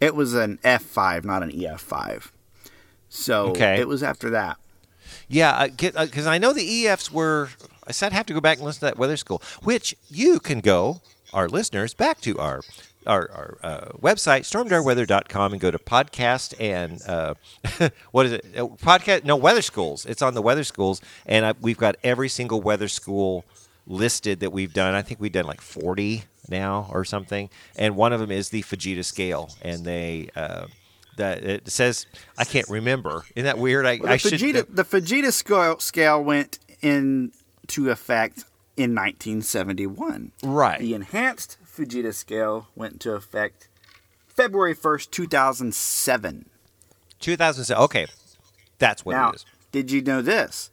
[0.00, 2.32] It was an F five, not an EF five.
[3.08, 3.80] So Okay.
[3.80, 4.58] it was after that.
[5.28, 7.48] Yeah, because I know the EFs were.
[7.86, 10.40] I said I have to go back and listen to that weather school, which you
[10.40, 11.00] can go,
[11.32, 12.62] our listeners, back to our
[13.06, 17.34] our, our uh, website stormdarweather.com and go to podcast and uh,
[18.10, 18.46] what is it?
[18.56, 19.24] Uh, Podcast?
[19.24, 20.06] No, weather schools.
[20.06, 23.44] It's on the weather schools, and I, we've got every single weather school
[23.86, 24.94] listed that we've done.
[24.94, 28.62] I think we've done like forty now or something, and one of them is the
[28.62, 30.30] Fujita scale, and they.
[30.36, 30.66] Uh,
[31.16, 33.24] that it says I can't remember.
[33.36, 33.86] Isn't that weird?
[33.86, 38.44] I, Well, I the, should Fujita, the Fujita scale, scale went into effect
[38.76, 40.32] in 1971.
[40.42, 40.80] Right.
[40.80, 43.68] The enhanced Fujita scale went into effect
[44.26, 46.46] February 1st, 2007.
[47.20, 47.82] 2007.
[47.84, 48.06] Okay,
[48.78, 49.46] that's what now, it is.
[49.72, 50.70] did you know this?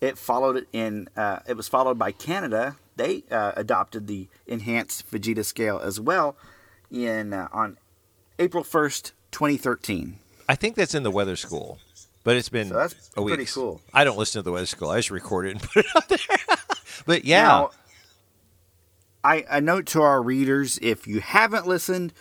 [0.00, 1.08] It followed it in.
[1.16, 2.76] Uh, it was followed by Canada.
[2.96, 6.36] They uh, adopted the enhanced Fujita scale as well
[6.90, 7.78] in uh, on
[8.38, 10.18] April 1st, 2013.
[10.48, 11.78] I think that's in the weather school,
[12.24, 13.34] but it's been So that's a week.
[13.34, 13.80] pretty cool.
[13.92, 14.90] I don't listen to the weather school.
[14.90, 16.18] I just record it and put it out there.
[17.06, 17.70] but yeah, Now,
[19.24, 22.12] I, a note to our readers: if you haven't listened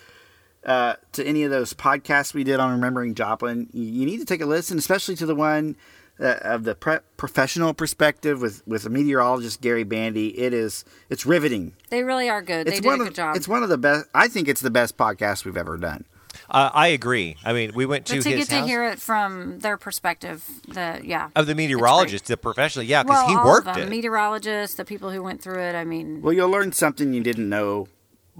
[0.65, 4.41] uh, to any of those podcasts we did on remembering Joplin, you, need to take
[4.41, 5.75] a listen, especially to the one
[6.19, 10.37] uh, of the pre- professional perspective with with the meteorologist Gary Bandy.
[10.39, 11.73] It is it's riveting.
[11.89, 12.67] They really are good.
[12.67, 13.35] They It's did one a of good job.
[13.35, 14.07] it's one of the best.
[14.13, 16.05] I think it's the best podcast we've ever done.
[16.49, 17.37] Uh, I agree.
[17.43, 20.43] I mean, we went to but to his get to hear it from their perspective,
[20.67, 21.29] the yeah.
[21.35, 22.85] of the meteorologist, the professional.
[22.85, 23.89] Yeah, because well, he all worked of them, it.
[23.89, 25.75] meteorologists, the people who went through it.
[25.75, 27.87] I mean, Well, you'll learn something you didn't know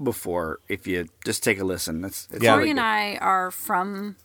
[0.02, 2.00] before if you just take a listen.
[2.00, 2.52] That's it's Yeah.
[2.52, 2.80] Corey really and.
[2.80, 4.16] I are from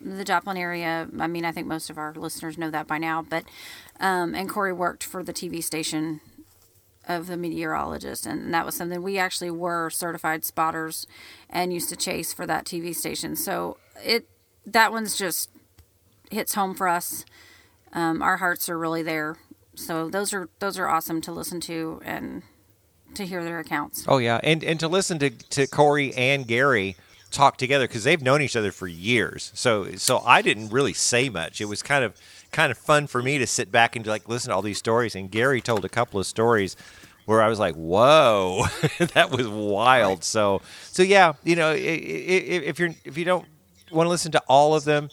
[0.00, 1.08] the Joplin area.
[1.18, 3.22] I mean, I think most of our listeners know that by now.
[3.22, 3.44] But
[3.98, 6.20] um, and Corey worked for the TV station
[7.10, 11.06] of the meteorologist, and that was something we actually were certified spotters
[11.48, 13.34] and used to chase for that TV station.
[13.34, 14.28] So it
[14.64, 15.50] that one's just
[16.30, 17.24] hits home for us.
[17.92, 19.36] Um, our hearts are really there.
[19.74, 22.42] So those are those are awesome to listen to and
[23.14, 24.04] to hear their accounts.
[24.06, 26.96] Oh yeah, and and to listen to to Corey and Gary
[27.30, 29.50] talk together because they've known each other for years.
[29.54, 31.60] So so I didn't really say much.
[31.60, 32.14] It was kind of
[32.52, 35.14] kind of fun for me to sit back and like listen to all these stories.
[35.14, 36.76] And Gary told a couple of stories
[37.26, 38.64] where I was like, "Whoa,
[39.14, 43.44] that was wild." So so yeah, you know, if you're if you don't
[43.90, 45.10] want to listen to all of them,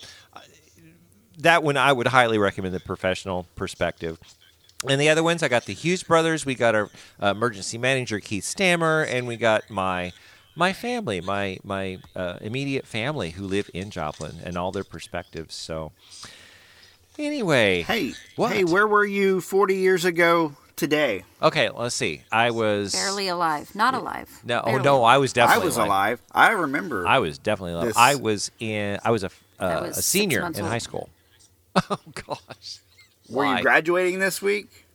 [1.39, 4.17] that one I would highly recommend the professional perspective.
[4.87, 6.45] And the other ones, I got the Hughes brothers.
[6.45, 6.89] We got our
[7.21, 10.13] uh, emergency manager Keith Stammer, and we got my
[10.55, 15.55] my family, my my uh, immediate family who live in Joplin, and all their perspectives.
[15.55, 15.93] So,
[17.17, 18.51] anyway, Hey, What?
[18.53, 21.25] hey, where were you 40 years ago today?
[21.41, 22.21] okay, let's see.
[22.31, 24.29] I was Barely alive, not alive.
[24.45, 25.63] no, oh no, I was definitely.
[25.63, 26.21] I was alive.
[26.31, 27.05] I remember.
[27.05, 27.87] I was definitely alive.
[27.87, 28.99] This- I was in.
[29.03, 30.69] I was a I uh, was a senior in old.
[30.71, 31.09] high school.
[31.91, 32.79] Oh gosh,
[33.29, 33.57] were Why?
[33.57, 34.85] you graduating this week?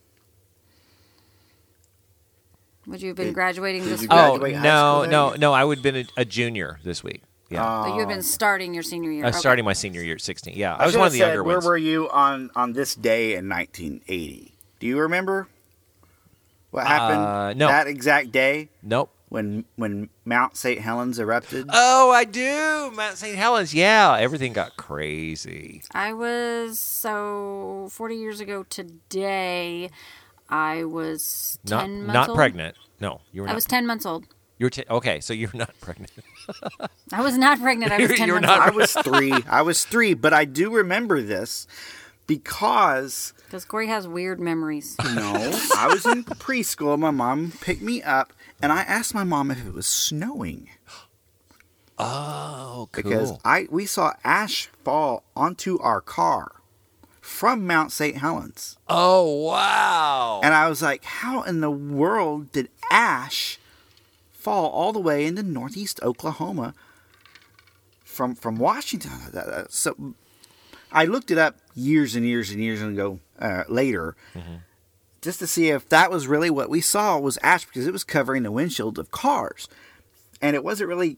[2.87, 4.11] Would you have been Did- graduating this you week?
[4.11, 5.39] Oh graduate high no, no, then?
[5.39, 5.53] no!
[5.53, 7.21] I would have been a, a junior this week.
[7.49, 7.83] Yeah, Oh.
[7.83, 9.23] But you had been starting your senior year.
[9.23, 9.39] I was Okay.
[9.41, 10.55] starting my senior year at 16.
[10.57, 11.65] Yeah, I, was one of the said, younger Where ones.
[11.65, 14.53] Where were you on on this day in 1980?
[14.79, 15.47] Do you remember
[16.73, 17.67] what happened Uh, no.
[17.67, 19.11] that exact day Nope.
[19.29, 20.79] when when Mount St.
[20.81, 21.69] Helens erupted?
[21.71, 22.91] Oh, I do.
[22.95, 23.35] Mount St.
[23.37, 23.73] Helens.
[23.73, 25.81] Yeah, everything got crazy.
[25.93, 29.89] I was so 40 years ago today.
[30.49, 32.35] I was 10 Not months not old.
[32.37, 32.75] pregnant.
[32.99, 33.55] No, you were I not.
[33.55, 34.25] was 10 months old.
[34.59, 36.11] You're t- okay, so you're not pregnant.
[37.11, 37.91] I was not pregnant.
[37.91, 39.33] I was 10 you're months not- I was three.
[39.49, 41.67] I was three, but I do remember this
[42.27, 44.95] because Because Corey has weird memories.
[45.03, 45.33] no,
[45.77, 46.97] I was in preschool.
[46.99, 50.69] My mom picked me up, and I asked my mom if it was snowing
[51.99, 53.03] Oh, cool.
[53.03, 56.53] because I we saw ash fall onto our car
[57.21, 58.17] from Mount St.
[58.17, 60.41] Helens, oh, wow.
[60.43, 63.59] and I was like, "How in the world did ash
[64.33, 66.73] fall all the way into northeast Oklahoma
[68.03, 70.15] from from Washington?" That- that- So
[70.93, 74.15] I looked it up years and years and years ago uh, later,
[75.21, 78.03] just to see if that was really what we saw was ash because it was
[78.03, 79.67] covering the windshields of cars,
[80.41, 81.17] and it wasn't really.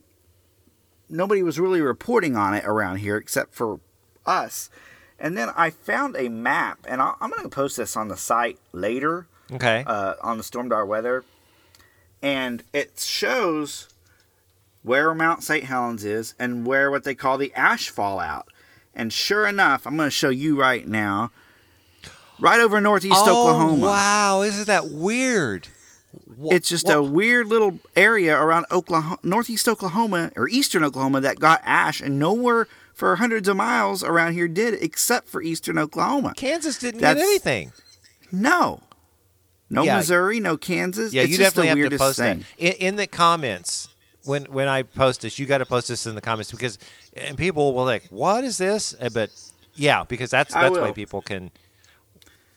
[1.07, 3.79] Nobody was really reporting on it around here except for
[4.25, 4.71] us.
[5.19, 8.17] And then I found a map, and I'll, I'm going to post this on the
[8.17, 9.83] site later okay.
[9.85, 11.23] uh, on the Stormdar weather,
[12.21, 13.87] and it shows
[14.83, 15.63] where Mount St.
[15.63, 18.47] Helens is and where what they call the ash fallout.
[18.95, 21.31] And sure enough, I'm going to show you right now,
[22.39, 23.85] right over northeast oh, Oklahoma.
[23.85, 24.41] wow.
[24.41, 25.67] Isn't that weird?
[26.45, 31.61] It's just a weird little area around Oklahoma, northeast Oklahoma or eastern Oklahoma that got
[31.65, 36.33] ash, and nowhere for hundreds of miles around here did, except for eastern Oklahoma.
[36.35, 37.71] Kansas didn't That's- get anything.
[38.31, 38.81] No,
[39.69, 39.97] no Yeah.
[39.97, 41.13] Missouri, no Kansas.
[41.13, 42.39] Yeah, it's you just definitely the have to weirdest post thing.
[42.39, 43.89] that in, in the comments.
[44.25, 46.77] When when I post this, you got to post this in the comments because
[47.15, 49.29] and people will like, "What is this?" Uh, But
[49.75, 51.51] yeah, because that's I that's why people can.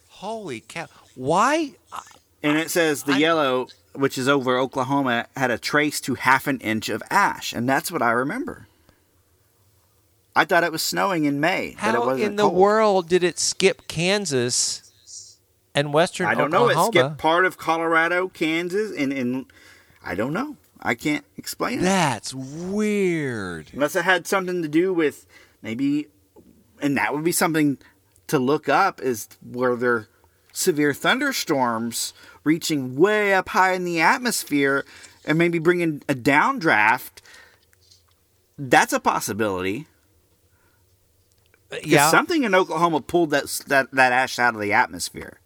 [0.09, 0.87] Holy cow!
[1.14, 1.75] Why?
[2.43, 6.47] And it says the I- yellow, which is over Oklahoma, had a trace to half
[6.47, 8.66] an inch of ash, and that's what I remember.
[10.35, 12.55] I thought it was snowing in May, How in the cold.
[12.55, 15.37] world did it skip Kansas
[15.75, 16.64] and western I don't know.
[16.66, 16.89] Oklahoma?
[16.89, 19.47] It skipped part of Colorado, Kansas, and, and
[20.05, 20.57] I don't know.
[20.81, 23.70] I can't explain it That's weird.
[23.72, 25.26] unless it had something to do with
[25.62, 26.07] maybe,
[26.81, 27.79] and that would be something
[28.29, 29.01] to look up.
[29.01, 30.09] Is were there
[30.53, 32.14] severe thunderstorms
[32.45, 34.85] reaching way up high in the atmosphere
[35.24, 37.22] and maybe bringing a downdraft?
[38.57, 39.87] That's a possibility.
[41.70, 45.41] Uh, yeah, something in Oklahoma pulled that that that ash out of the atmosphere.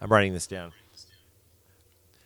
[0.00, 0.72] I'm writing this down.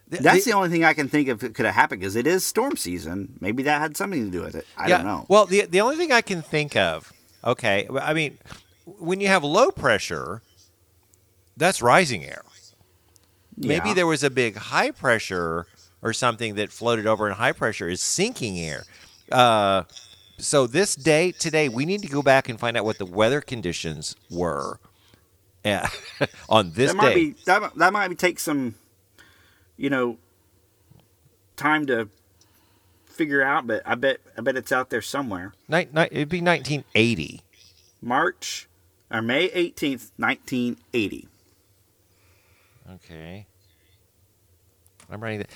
[0.08, 2.26] That's the- the, only thing I can think of that could have happened because it
[2.26, 3.36] is storm season.
[3.40, 4.66] Maybe that had something to do with it.
[4.76, 5.26] I yeah, don't know.
[5.28, 7.12] Well, the the only thing I can think of,
[7.44, 8.38] okay, I mean,
[8.84, 10.42] when you have low pressure,
[11.56, 12.42] that's rising air.
[13.56, 13.94] Maybe Yeah.
[13.94, 15.66] there was a big high pressure
[16.02, 18.84] or something that floated over, and high pressure is sinking air.
[19.32, 19.84] Uh,
[20.38, 23.40] so this day today, we need to go back and find out what the weather
[23.40, 24.78] conditions were
[25.64, 25.88] uh,
[26.48, 27.14] on this that might day.
[27.14, 28.74] be that, might- that might take some,
[29.76, 30.18] you know,
[31.56, 32.08] time to
[33.06, 33.66] figure out.
[33.66, 35.52] But I bet I bet it's out there somewhere.
[35.68, 37.40] Ni- ni- it'd be 1980.
[38.02, 38.68] March
[39.10, 41.28] or May eighteenth, nineteen eighty.
[42.94, 43.46] Okay.
[45.10, 45.50] I'm writing that.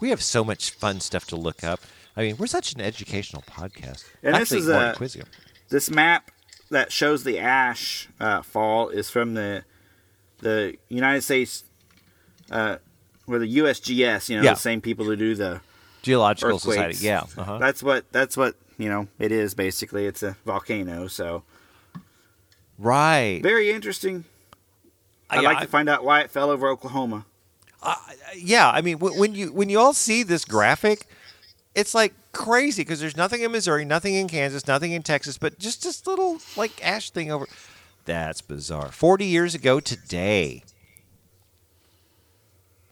[0.00, 1.80] We have so much fun stuff to look up.
[2.16, 4.04] I mean, we're such an educational podcast.
[4.22, 5.28] And this Actually, is more a- inquisitive.
[5.68, 6.30] This map
[6.70, 9.64] that shows the ash uh, fall is from the
[10.38, 11.64] the United States,
[12.50, 12.76] uh,
[13.26, 14.28] or the USGS.
[14.28, 14.54] You know, Yeah.
[14.54, 15.60] the same people who do the
[16.02, 16.58] Geological.
[16.58, 16.98] Society.
[17.04, 17.24] Yeah.
[17.36, 17.58] Uh-huh.
[17.58, 20.06] That's what that's what you know it is basically.
[20.06, 21.42] It's a volcano, so
[22.78, 23.40] Right.
[23.42, 24.24] very interesting.
[25.30, 27.24] I'd Yeah, like to find out why it fell over Oklahoma.
[28.36, 31.06] yeah, I mean, wh- when you when you all see this graphic,
[31.74, 35.58] it's like crazy because there's nothing in Missouri, nothing in Kansas, nothing in Texas, but
[35.58, 37.46] just this little like ash thing over.
[38.04, 38.92] That's bizarre.
[38.92, 40.62] Forty years ago today.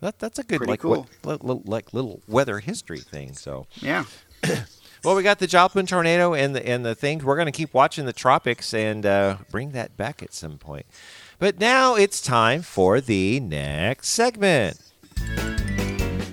[0.01, 1.07] That that's a good Pretty like cool.
[1.23, 3.35] what, li- li- like little weather history thing.
[3.35, 3.67] So.
[3.77, 4.05] Yeah,
[5.05, 7.25] Well, we got the Joplin tornado and the and the things.
[7.25, 10.87] We're going to keep watching the tropics and uh, bring that back at some point.
[11.39, 14.81] But now it's time for the next segment.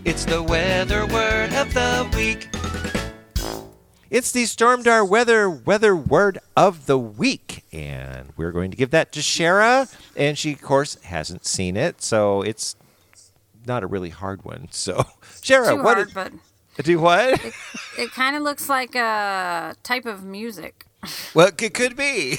[0.05, 2.47] It's the weather word of the week.
[4.09, 9.11] It's the Stormdar weather weather word of the week, and we're going to give that
[9.13, 9.93] to Shara.
[10.15, 12.75] And she, of course, hasn't seen it, so it's
[13.65, 14.67] not a really hard one.
[14.71, 15.05] So,
[15.41, 16.31] Shara, Too what hard, is- but
[16.83, 17.39] do what?
[17.97, 20.85] it kind of looks like a type of music.
[21.33, 22.37] Well, it could be.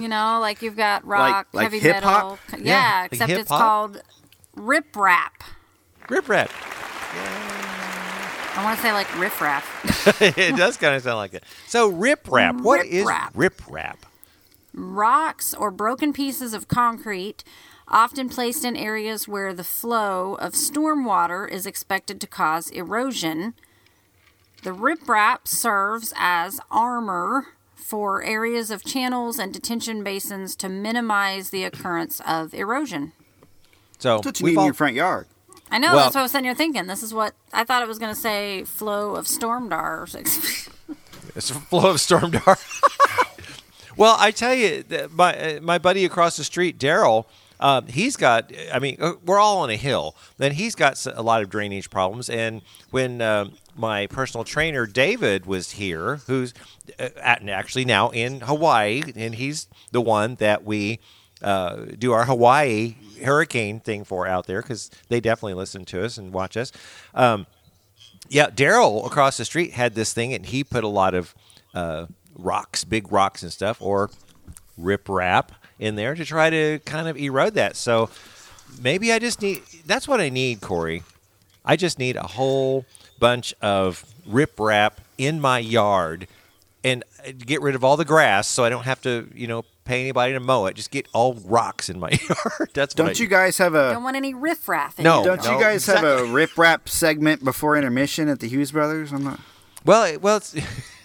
[0.00, 2.38] You know, like you've got rock, like heavy hip-hop?
[2.50, 2.66] metal.
[2.66, 3.60] Yeah, Yeah, like except it's hip-hop.
[3.60, 4.02] called
[4.56, 5.44] rip rap.
[6.08, 6.50] Rip rap.
[8.58, 10.20] I want to say like riff raff.
[10.20, 11.44] it does kind of sound like it.
[11.66, 12.56] So rip rap.
[12.60, 13.32] What Rip is rap.
[13.34, 14.04] rip rap?
[14.74, 17.44] rocks or broken pieces of concrete,
[17.88, 23.54] often placed in areas where the flow of storm water is expected to cause erosion.
[24.62, 31.62] The riprap serves as armor for areas of channels and detention basins to minimize the
[31.62, 33.12] occurrence of erosion.
[33.98, 35.26] So That's what you we've in your front yard.
[35.70, 36.86] I know Well- that's what I was sitting here thinking.
[36.86, 40.06] This is what I thought it was going to say flow of storm dar.
[41.34, 42.58] It's a flow of storm dart.
[43.96, 47.26] well, I tell you, my uh, my buddy across the street, Daryl,
[47.60, 48.52] um, he's got.
[48.72, 50.16] I mean, uh, we're all on a hill.
[50.38, 52.28] Then he's got a lot of drainage problems.
[52.28, 56.52] And when um, my personal trainer David was here, who's
[56.98, 60.98] uh, at, actually now in Hawaii, and he's the one that we
[61.42, 66.18] uh, do our Hawaii hurricane thing for out there because they definitely listen to us
[66.18, 66.72] and watch us.
[67.14, 67.46] Um,
[68.28, 71.34] yeah, Daryl across the street had this thing, and he put a lot of
[71.74, 74.10] uh, rocks, big rocks and stuff, or
[74.76, 77.76] rip rap in there to try to kind of erode that.
[77.76, 78.10] So
[78.80, 81.02] maybe I just need that's what I need, Corey.
[81.64, 82.84] I just need a whole
[83.18, 86.28] bunch of rip rap in my yard
[86.84, 87.02] and
[87.38, 90.32] get rid of all the grass so I don't have to, you know, pay anybody
[90.34, 90.74] to mow it.
[90.76, 92.70] Just get all rocks in my yard.
[92.74, 94.98] That's what I Don't you guys have a Don't want any riffraff.
[94.98, 95.22] In No.
[95.22, 95.36] here.
[95.36, 96.30] Don't no, you guys have a exactly.
[96.30, 99.12] rip rap segment before intermission at the Hughes Brothers?
[99.12, 99.40] I'm not.
[99.84, 100.64] Well, it- well, it's, gosh,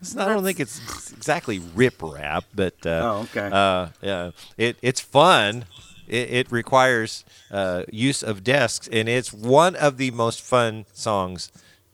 [0.00, 3.48] it's not, I don't think it's exactly rip rap, but uh, Oh, okay.
[3.52, 5.64] uh, yeah, it it's fun.
[6.08, 11.52] It, it requires uh, use of desks, and it's one of the most fun songs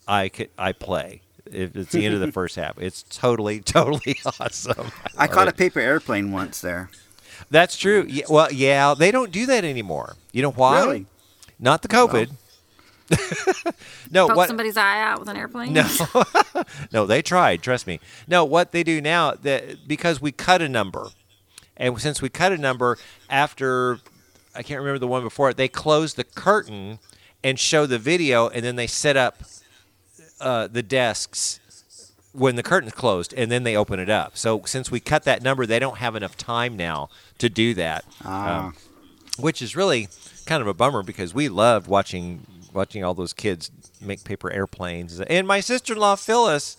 [0.09, 1.21] I could, I play.
[1.45, 4.91] If it's the end of the first half, it's totally, totally awesome.
[5.19, 6.91] I love caught a paper airplane once there.
[7.51, 8.07] That's true.
[8.09, 10.17] Yeah, well, yeah, they don't do that anymore.
[10.33, 10.81] You know why?
[10.81, 11.07] Really?
[11.61, 12.31] Not the COVID.
[14.11, 14.49] No, Poke what?
[14.49, 15.73] somebody's eye out with an airplane.
[15.73, 15.89] No,
[16.93, 17.63] no, they tried.
[17.63, 18.01] Trust me.
[18.27, 21.09] No, what they do now that because we cut a number,
[21.77, 22.99] and since we cut a number
[23.31, 24.01] after,
[24.55, 25.57] I can't remember the one before it.
[25.57, 26.99] They close the curtain
[27.45, 29.43] and show the video, and then they set up
[30.41, 31.61] uh, the desks
[32.33, 34.37] when the curtain's closed, and then they open it up.
[34.37, 38.05] So since we cut that number, they don't have enough time now to do that.
[38.25, 38.67] Ah.
[38.67, 38.75] Um,
[39.39, 40.09] which is really
[40.47, 42.47] kind of a bummer because we loved watching
[42.77, 43.71] watching all those kids
[44.01, 45.21] make paper airplanes.
[45.21, 46.77] And my sister-in-law Phyllis,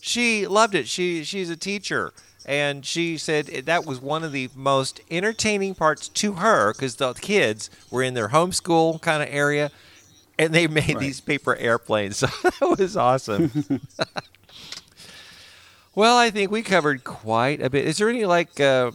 [0.00, 0.88] she loved it.
[0.88, 2.12] She she's a teacher.
[2.46, 7.12] And she said that was one of the most entertaining parts to her because the
[7.12, 9.70] kids were in their homeschool kind of area,
[10.38, 12.24] and they made these paper airplanes.
[12.40, 13.70] So that was awesome.
[15.94, 17.86] well, I think we covered quite a bit.
[17.86, 18.92] Is there any like uh,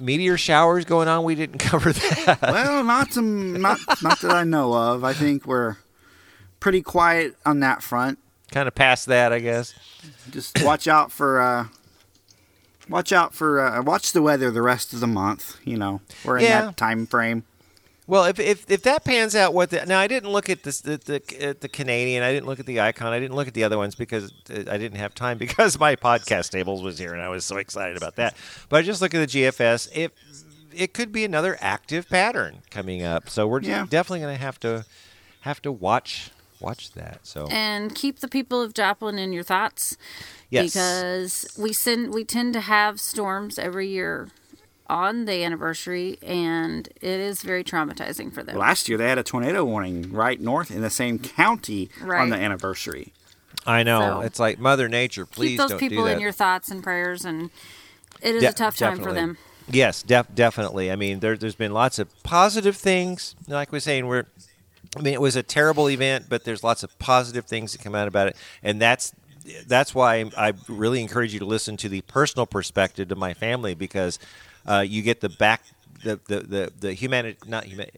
[0.00, 1.22] meteor showers going on?
[1.22, 2.38] We didn't cover that.
[2.42, 5.04] well, not some, not not that I know of.
[5.04, 5.76] I think we're
[6.60, 8.18] pretty quiet on that front.
[8.50, 9.74] kind of past that, I guess.
[10.30, 11.66] Just watch out for, uh,
[12.88, 15.56] watch out for, uh, watch the weather the rest of the month.
[15.64, 16.60] You know, we're in Yeah.
[16.66, 17.44] that time frame.
[18.08, 20.80] Well, if, if if that pans out, what the now I didn't look at this
[20.80, 23.54] the the, at the Canadian, I didn't look at the icon, I didn't look at
[23.54, 27.12] the other ones because uh, I didn't have time because my podcast tables was here
[27.14, 28.36] and I was so excited about that.
[28.68, 29.88] But I just look at the GFS.
[29.92, 30.12] It
[30.72, 33.86] it could be another active pattern coming up, so we're Yeah.
[33.90, 34.84] definitely going to have to
[35.40, 36.30] have to watch
[36.60, 37.20] watch that.
[37.26, 39.96] So And keep the people of Joplin in your thoughts.
[40.50, 44.28] yes, Because we send we tend to have storms every year
[44.88, 48.56] on the anniversary and it is very traumatizing for them.
[48.56, 52.36] Last year they had a tornado warning right north in the same county on the
[52.36, 53.12] anniversary.
[53.66, 55.26] I know So- it's like Mother Nature.
[55.26, 56.14] Please keep those don't people do that.
[56.16, 57.50] in your thoughts and prayers and
[58.22, 59.36] it is De- a tough time for them.
[59.68, 60.92] Yes, def- definitely.
[60.92, 63.34] I mean, there, there's been lots of positive things.
[63.48, 64.26] Like we're saying, we're.
[64.96, 67.94] I mean, it was a terrible event, but there's lots of positive things that come
[67.94, 69.12] out about it, and that's
[69.66, 73.74] that's why I really encourage you to listen to the personal perspective of my family
[73.74, 74.18] because
[74.66, 75.62] uh, you get the back
[76.02, 77.90] the the the, the humani- not huma-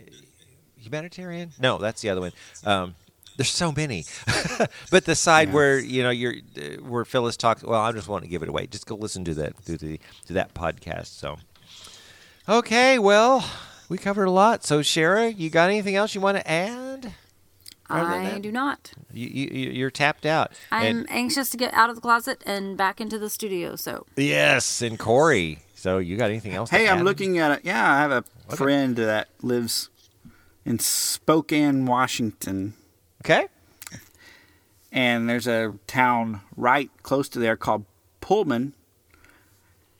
[0.78, 1.53] humanitarian.
[1.61, 2.32] No, that's the other one.
[2.64, 2.95] Um,
[3.36, 4.05] there's so many,
[4.91, 7.62] but the side where you know you're uh, where Phyllis talks.
[7.62, 8.66] Well, I just want to give it away.
[8.66, 11.07] Just go listen to that to the to that podcast.
[11.07, 11.39] So,
[12.49, 13.49] okay, well,
[13.89, 14.64] we covered a lot.
[14.64, 17.12] So, Shara, you got anything else you want to add?
[17.91, 18.93] Other I do not.
[19.14, 20.53] You, you you're tapped out.
[20.70, 23.76] I'm And- anxious to get out of the closet and back into the studio.
[23.76, 25.61] So yes, and Corey.
[25.74, 26.70] So, you got anything else?
[26.70, 27.05] to Hey, I'm add?
[27.05, 27.61] looking at it.
[27.64, 29.89] Yeah, I have a friend that lives
[30.66, 32.74] in Spokane, Washington,
[33.24, 33.47] Okay.
[34.93, 37.84] and there's a town right close to there called
[38.20, 38.72] Pullman.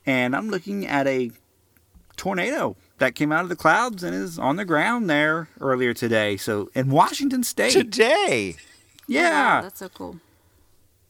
[0.05, 1.31] And I'm looking at a
[2.17, 6.37] tornado that came out of the clouds and is on the ground there earlier today.
[6.37, 8.55] So in Washington State, Today.
[9.07, 10.17] yeah, that's so cool.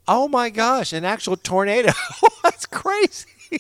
[0.08, 1.92] Oh my gosh, an actual tornado.
[2.44, 3.28] That's crazy.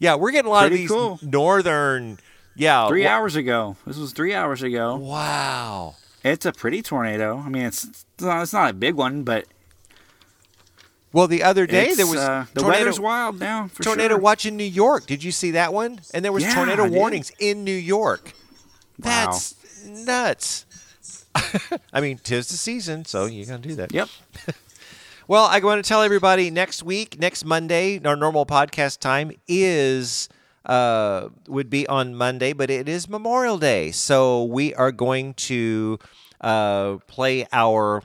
[0.00, 1.18] Yeah, we're getting a lot Pretty of these cool.
[1.22, 2.20] northern.
[2.54, 3.76] Yeah, Three wa- hours ago.
[3.84, 4.94] This was three hours ago.
[4.94, 5.96] Wow.
[6.22, 7.36] It's a pretty tornado.
[7.44, 9.46] I mean, it's it's not, it's not a big one, but
[11.12, 13.68] Well, the other day it's, there was uh, the tornado, weather's wild now.
[13.68, 14.18] For tornado sure.
[14.18, 15.06] watch in New York.
[15.06, 16.00] Did you see that one?
[16.12, 18.32] And there was Yeah, tornado warnings in New York.
[19.02, 19.26] Wow.
[19.26, 19.54] That's
[19.86, 20.66] nuts.
[21.92, 23.92] I mean, tis the season, so you're gonna do that.
[23.92, 24.08] Yep.
[25.28, 30.26] Well, I want to tell everybody next week, next Monday, our normal podcast time is
[30.64, 35.98] uh, would be on Monday, but it is Memorial Day, so we are going to
[36.40, 38.02] uh, play our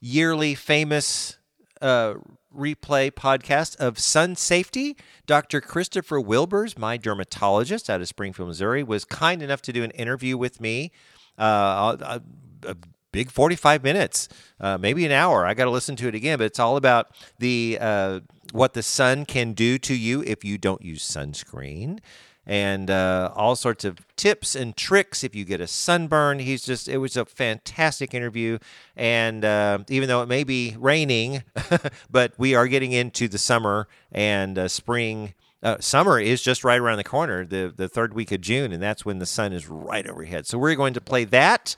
[0.00, 1.36] yearly famous
[1.82, 2.14] uh,
[2.56, 4.96] replay podcast of Sun Safety.
[5.26, 5.60] Dr.
[5.60, 10.36] Christopher Wilbers, my dermatologist out of Springfield, Missouri, was kind enough to do an interview
[10.36, 10.92] with me.
[11.38, 12.22] Uh, a,
[12.68, 12.76] a
[13.12, 14.28] big 45 minutes,
[14.60, 15.46] uh, maybe an hour.
[15.46, 18.20] I got to listen to it again, but it's all about the uh,
[18.52, 22.00] what the sun can do to you if you don't use sunscreen
[22.46, 26.40] and uh, all sorts of tips and tricks if you get a sunburn.
[26.40, 28.58] He's just, it was a fantastic interview.
[28.96, 31.44] And uh, even though it may be raining,
[32.10, 35.34] but we are getting into the summer and uh, spring.
[35.62, 38.82] Uh, summer is just right around the corner, the, the third week of June, and
[38.82, 40.44] that's when the sun is right overhead.
[40.44, 41.76] So we're going to play that.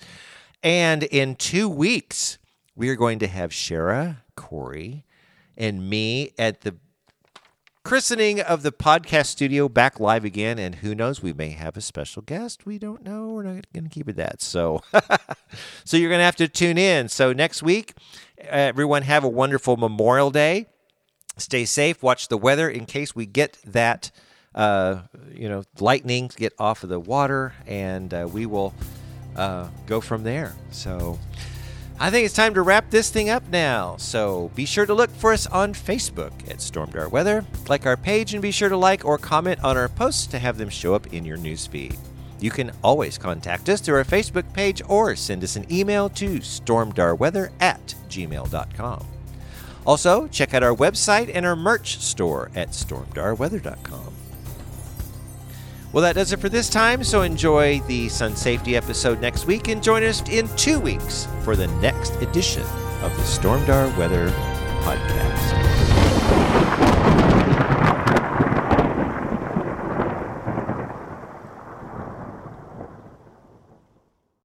[0.63, 2.39] And in two weeks,
[2.75, 5.05] we are going to have Shara, Corey,
[5.59, 6.77] and me at the
[7.85, 11.83] christening of the podcast studio back live again and who knows we may have a
[11.83, 12.65] special guest.
[12.65, 13.29] We don't know.
[13.29, 14.41] We're not going to keep it that.
[14.41, 14.83] So
[15.85, 17.11] so you're going to have to tune in.
[17.11, 17.93] So next week
[18.39, 20.67] everyone have a wonderful memorial day.
[21.37, 22.03] Stay safe.
[22.03, 24.11] Watch the weather in case we get that
[24.55, 28.73] uh, you know lightning get off of the water and uh, we will
[29.37, 30.55] uh, go from there.
[30.71, 31.19] So
[31.99, 33.97] I think it's time to wrap this thing up now.
[33.99, 37.45] So be sure to look for us on Facebook at Stormdar Weather.
[37.69, 40.59] Like our page and be sure to like or comment on our posts to have
[40.59, 41.97] them show up in your newsfeed.
[42.41, 46.41] You can always contact us through our Facebook page or send us an email to
[46.41, 49.07] stormdarweather at gmail.com.
[49.87, 54.14] Also, check out our website and our merch store at stormdarweather.com.
[55.95, 59.69] Well, that does it for this time, so enjoy the Sun Safety episode next week
[59.69, 62.63] and join us in two weeks for the next edition
[63.03, 64.29] of the Stormdar Weather
[64.83, 65.84] Podcast.